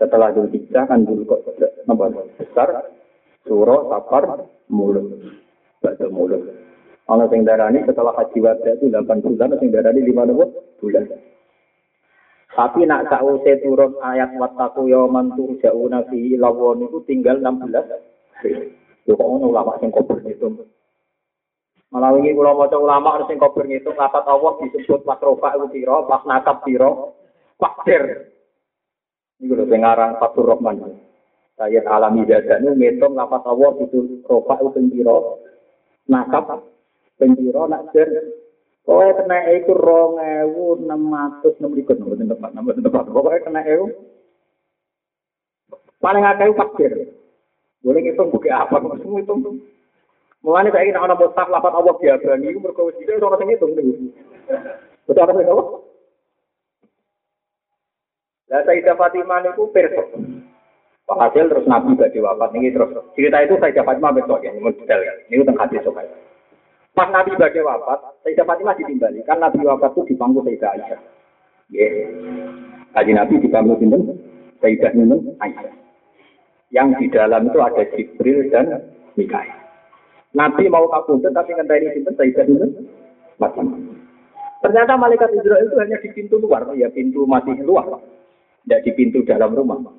[0.00, 1.40] Setelah dihijah kan dulu kok
[1.84, 2.88] nomor besar
[3.44, 5.06] surah safar mulut.
[5.80, 6.40] Baca mulut.
[7.04, 11.04] Kalau sing darani setelah Haji Wada itu 8 bulan, sing darani 5 bulan.
[12.52, 18.81] Tapi nak sausé turun ayat wattaku yauman turja'una fi lawon itu tinggal 16.
[19.02, 20.46] Yo kok ono ulama sing kober itu.
[21.92, 25.66] Malah wingi kula maca ulama ana sing kober ngitung lapat Allah disebut pas rofa iku
[25.68, 26.88] pira, pas nakap pira,
[27.60, 28.32] fakir.
[29.42, 31.02] Iku lho sing aran Fatur Rahman.
[31.58, 35.16] Saya alami dadane ngitung lapat Allah itu rofa iku pira,
[36.08, 36.64] nakap
[37.18, 37.92] pira nak
[38.82, 43.06] Kowe kena iku 2600 nemrikut mboten tepat, mboten tepat.
[43.14, 43.86] Pokoke kena iku
[46.02, 46.92] paling akeh fakir.
[47.82, 49.42] Boleh ngitung buku apa, semua hitung.
[50.42, 53.78] Mulane saya ingin ana mustaf lapat Allah diabani iku mergo wis dhewe ora sing ngitung
[53.78, 54.10] niku.
[55.06, 55.86] Betul apa niku?
[58.50, 60.02] Lah Sayyidah Fatimah niku perso.
[61.06, 64.74] Pak Hasil terus Nabi badhe wafat niki terus cerita itu Sayyidah Fatimah betul ya, mun
[64.74, 65.16] detail kan.
[65.30, 65.98] Niku teng hadis sok.
[66.92, 71.00] Pas Nabi badhe wafat, Sayyidah Fatimah ditimbali kan Nabi wafat itu di pangku Sayyidah Aisyah.
[71.70, 71.90] Nggih.
[72.98, 74.02] Kaji Nabi di sinten?
[74.58, 74.90] Sayyidah
[75.38, 75.81] Aisyah.
[76.72, 78.80] Yang di dalam itu ada Jibril dan
[79.14, 79.62] Mikail.
[80.32, 82.66] Nabi mau kabundut tapi ngenteni sinten Sayyidah itu.
[84.62, 87.84] Ternyata malaikat Israel itu hanya di pintu luar, ya pintu masih luar,
[88.64, 89.92] tidak di pintu dalam rumah.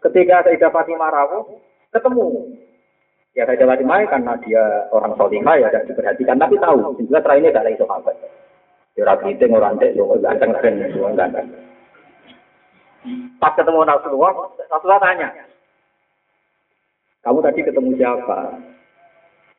[0.00, 1.60] Ketika Sayyidah Fatimah rawuh,
[1.92, 2.56] ketemu.
[3.36, 7.76] Ya Sayyidah Fatimah karena dia orang solihah ya dan diperhatikan, tapi tahu, juga terakhir tidak
[7.76, 8.10] itu apa.
[8.96, 10.82] Ya rapi itu orang dek, lo ganteng keren,
[11.14, 11.46] ganteng.
[13.38, 15.28] Pas ketemu Rasulullah, Rasulullah tanya,
[17.20, 18.40] kamu tadi ketemu siapa?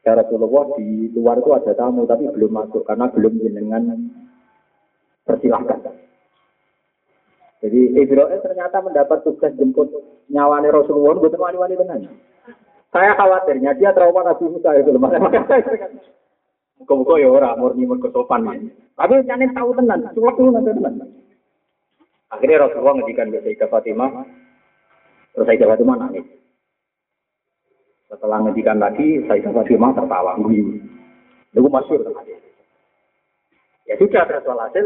[0.02, 3.86] Ya Rasulullah di luar itu ada tamu tapi belum masuk karena belum jenengan
[5.30, 5.94] persilahkan.
[7.62, 9.94] Jadi Ibrahim ternyata mendapat tugas jemput
[10.34, 12.10] nyawani Rasulullah bukan wani-wani tenan.
[12.90, 15.14] Saya khawatirnya dia trauma Nabi Musa itu lemah.
[16.82, 18.42] Muka-muka ya orang murni mergo sopan.
[18.98, 20.94] Tapi jangan tahu tenan, cuma itu nanti tenan.
[22.34, 24.10] Akhirnya Rasulullah ngedikan ke Sayyidah Fatimah,
[25.38, 26.41] terus Sayyidah Fatimah nangis.
[28.12, 30.84] Setelah ngedikan lagi, Sayyidah Fatimah tertawa, guyu.
[31.56, 32.04] Itu masyur.
[33.88, 34.86] Ya sudah, terus hasil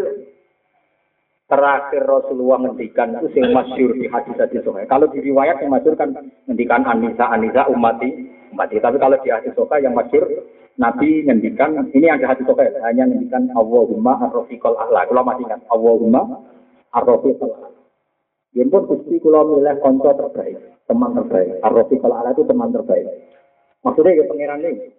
[1.45, 4.65] terakhir Rasulullah ngendikan itu yang masyur di hadis hadis.
[4.65, 6.13] Kalau di riwayat yang masyur kan
[6.49, 8.09] ngendikan Anisa Anisa umati
[8.49, 8.81] umati.
[8.81, 10.25] Tapi kalau di hadis sokai yang masyur
[10.75, 15.05] Nabi ngendikan ini ada hadis sokai hanya ngendikan Allahumma arrofiqol ahla.
[15.05, 16.21] Kalau masih ingat Allahumma
[16.97, 17.69] arrofiqol ahla.
[18.55, 20.55] Dia pun gusti kalau milih konco terbaik,
[20.85, 21.61] teman terbaik.
[21.61, 23.05] Arrofiqol ahla itu teman terbaik.
[23.81, 24.89] Maksudnya ya pangeran ini.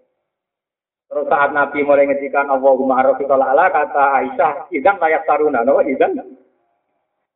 [1.07, 5.79] Terus saat Nabi mulai ngedikan Allahumma arrofiqol ahla kata Aisyah, idan layak taruna, no?
[5.87, 6.19] idan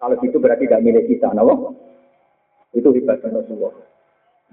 [0.00, 1.76] kalau gitu berarti tidak milik kita, no?
[2.72, 3.74] Itu hebatnya Rasulullah.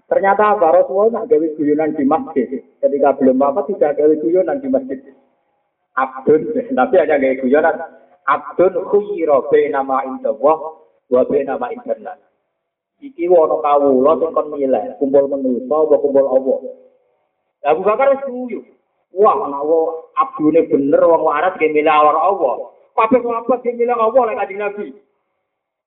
[0.07, 0.67] Ternyata apa?
[0.75, 2.47] Rasulullah nak gawe guyonan di masjid.
[2.83, 4.99] Ketika belum apa tidak gawe guyonan di masjid.
[5.95, 7.75] Abdun, tapi hanya gawe guyonan.
[8.27, 9.39] Abdun khuyira
[9.71, 10.57] nama indallah
[11.07, 12.26] wa nama internet.
[12.97, 16.57] Iki wono kawula sing kon milih, kumpul manusa apa kumpul Allah.
[17.69, 18.59] Abu Bakar wis guyu.
[19.13, 19.61] Wah, ana
[20.17, 22.73] abdune bener wong waras ge milih Allah.
[22.97, 24.85] Kabeh sahabat ge milih Allah lek kanjeng Nabi.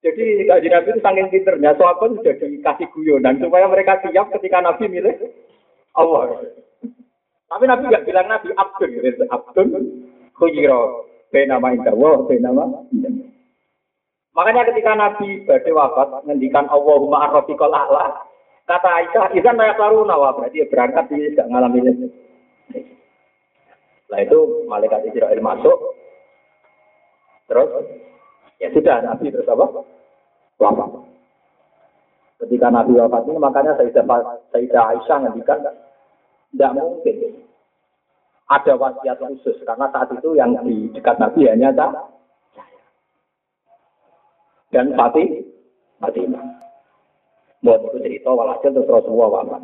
[0.00, 4.84] Jadi kaji Nabi itu saking pinternya, sahabat sudah dikasih guyonan supaya mereka siap ketika Nabi
[4.86, 5.14] milih
[5.98, 6.46] Allah.
[7.50, 8.90] Tapi Nabi nggak bilang Nabi Abdul.
[9.26, 9.68] Abdul
[10.38, 12.64] khuyiro nama indawa, nama
[14.30, 18.14] Makanya ketika Nabi badai wafat, ngendikan Allahumma arrofiqol a'la,
[18.70, 22.06] kata Aisyah, izan layak laruna, wah berarti berangkat dia tidak ngalami ini.
[24.06, 25.78] Setelah itu malaikat Israel masuk,
[27.50, 27.70] terus
[28.60, 29.64] Ya sudah, Nabi terus apa?
[30.60, 30.90] Wafat.
[32.44, 33.72] Ketika Nabi wafat ini, makanya
[34.52, 35.64] Sayyidah, Aisyah ngendikan,
[36.52, 37.40] tidak mungkin
[38.50, 42.02] ada wasiat khusus karena saat itu yang di dekat Nabi hanya saya
[44.70, 45.46] dan Fatih
[45.98, 46.46] Fatimah.
[47.60, 49.62] Buat itu cerita walhasil terus Rasulullah wafat.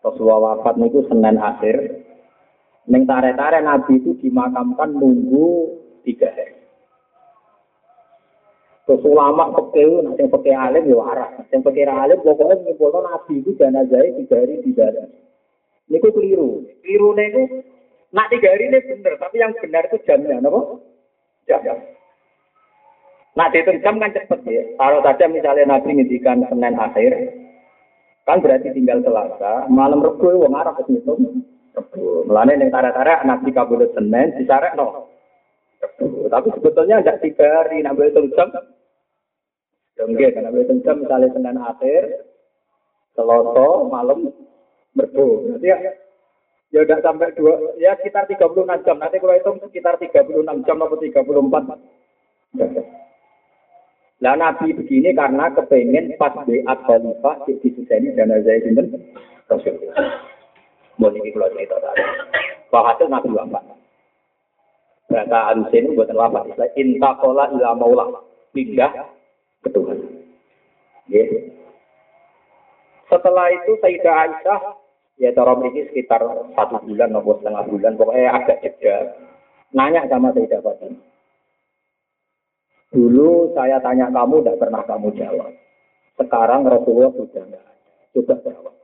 [0.00, 1.76] Rasulullah wafat itu Senin akhir.
[2.88, 6.60] Neng tare-tare Nabi itu dimakamkan nunggu tiga hari.
[8.88, 11.46] Terus ulama pekeh, nanti pekeh alim ya waras.
[11.54, 15.06] Yang pekeh alim pokoknya menyimpulkan nabi itu jenazah tiga hari di dalam.
[15.86, 16.66] Ini kok keliru.
[16.82, 17.42] Keliru itu,
[18.10, 20.60] nak tiga hari ini benar, tapi yang benar itu jamnya, apa?
[21.46, 21.78] Jam.
[23.38, 24.62] Nah, dihitung jam kan cepet ya.
[24.74, 27.12] Kalau saja misalnya Nabi ngintikan Senin akhir,
[28.26, 31.46] kan berarti tinggal Selasa, malam Rebu wong Arab wis ngitung.
[31.70, 32.26] Rebu.
[32.26, 35.06] Mulane ning tarik-tarik Nabi kabul Senin disarek no.
[36.30, 38.50] Tapi sebetulnya tidak tiga hari, nak boleh jam
[40.00, 42.02] Oke, karena betul jam misalnya Senin akhir,
[43.14, 44.32] Selasa malam
[44.98, 45.46] merbu.
[45.54, 45.76] Berarti ya,
[46.74, 48.96] ya udah sampai dua, ya sekitar 36 jam.
[48.98, 51.78] Nanti kalau hitung sekitar 36 jam atau 34.
[54.20, 57.56] Nah Nabi begini karena kepengen pas beat khalifah di
[58.12, 58.92] dan saya sinten
[59.48, 59.96] Rasulullah.
[61.00, 62.04] Mau ini kalau cerita tadi.
[62.68, 63.64] Bahasa Nabi wafat.
[65.08, 66.52] Bahasa Alusin buatan wafat.
[66.76, 68.20] Intakola ila maulah.
[68.52, 68.92] Pindah
[69.64, 69.98] ke Tuhan.
[71.08, 71.24] Ya.
[73.08, 74.60] Setelah itu Sayyidah Aisyah,
[75.18, 76.22] ya cara ini sekitar
[76.54, 78.96] satu bulan atau setengah bulan, pokoknya agak jeda.
[79.74, 81.09] Nanya sama Sayyidah Fatimah.
[82.90, 85.50] Dulu saya tanya kamu, tidak pernah kamu jawab.
[86.18, 87.64] Sekarang Rasulullah sudah tidak
[88.10, 88.74] Coba jawab.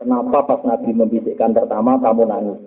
[0.00, 2.60] Kenapa pas Nabi membisikkan pertama kamu nangis?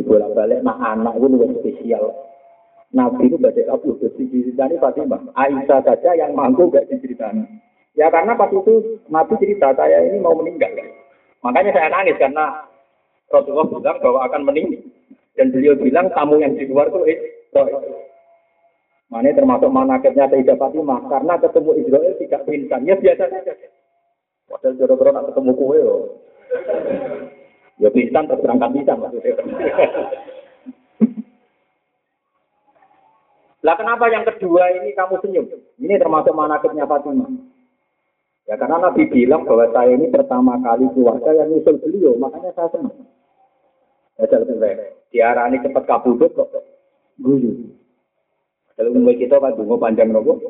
[0.00, 2.04] Ibu balik, nah anak itu lebih spesial.
[2.90, 5.30] Nabi itu badai kabur, diceritani Fatimah.
[5.38, 7.46] Aisyah saja yang mampu gak diceritani.
[7.94, 10.74] Ya karena pas itu Nabi cerita, saya ini mau meninggal.
[11.44, 12.66] Makanya saya nangis karena
[13.30, 14.82] Rasulullah bilang bahwa akan meninggal.
[15.38, 17.62] Dan beliau bilang tamu yang di luar itu itu.
[19.10, 21.02] Mana termasuk manakibnya Sayyidah Fatimah.
[21.10, 22.86] Karena ketemu Israel tidak pingsan.
[22.86, 23.54] Ya biasa saja.
[24.46, 25.82] Padahal jodoh-jodoh nak ketemu kue.
[27.82, 29.34] Ya pingsan terus berangkat bisa maksudnya.
[33.60, 35.46] Lah kenapa yang kedua ini kamu senyum?
[35.76, 37.28] Ini termasuk manakibnya Fatimah.
[38.48, 42.66] Ya karena Nabi bilang bahwa saya ini pertama kali keluarga yang nyusul beliau, makanya saya
[42.74, 42.98] senang.
[44.18, 44.26] Ya.
[45.10, 46.50] Diarani cepat kabudut kok.
[47.22, 47.79] Guyu.
[48.80, 50.40] Kalau umur kita kan dungo panjang nopo.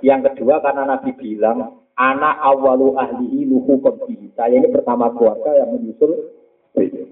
[0.00, 4.32] Yang kedua karena Nabi bilang, anak awalu ahlihi luhu kobi.
[4.32, 6.32] Saya ini pertama keluarga yang menyusul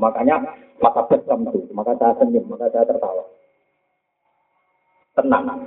[0.01, 0.41] Makanya
[0.81, 3.21] maka bersam itu, maka saya senyum, maka saya tertawa.
[5.13, 5.61] tenang.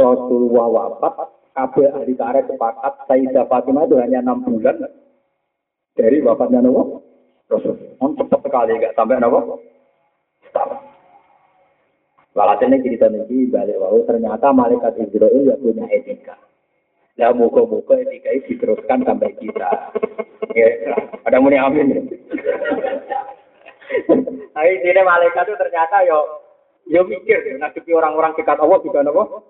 [0.00, 4.80] Rasulullah wafat, kabeh ahli tarikh sepakat Sayyidah Fatimah itu hanya enam bulan
[5.92, 6.96] dari wafatnya Nabi
[7.52, 7.76] Rasul.
[8.00, 9.71] Cepat sekali, gak sampai Nabi.
[12.32, 16.32] Walhasil ini cerita ini balik wau ternyata malaikat Israel ya punya etika.
[17.20, 19.92] Ya muka-muka etika itu diteruskan sampai kita.
[20.56, 20.96] Ya,
[21.28, 22.08] ada muni amin.
[24.56, 26.18] Tapi ini malaikat itu ternyata yo
[26.88, 29.44] yo mikir ngadepi orang-orang dekat Allah juga nopo.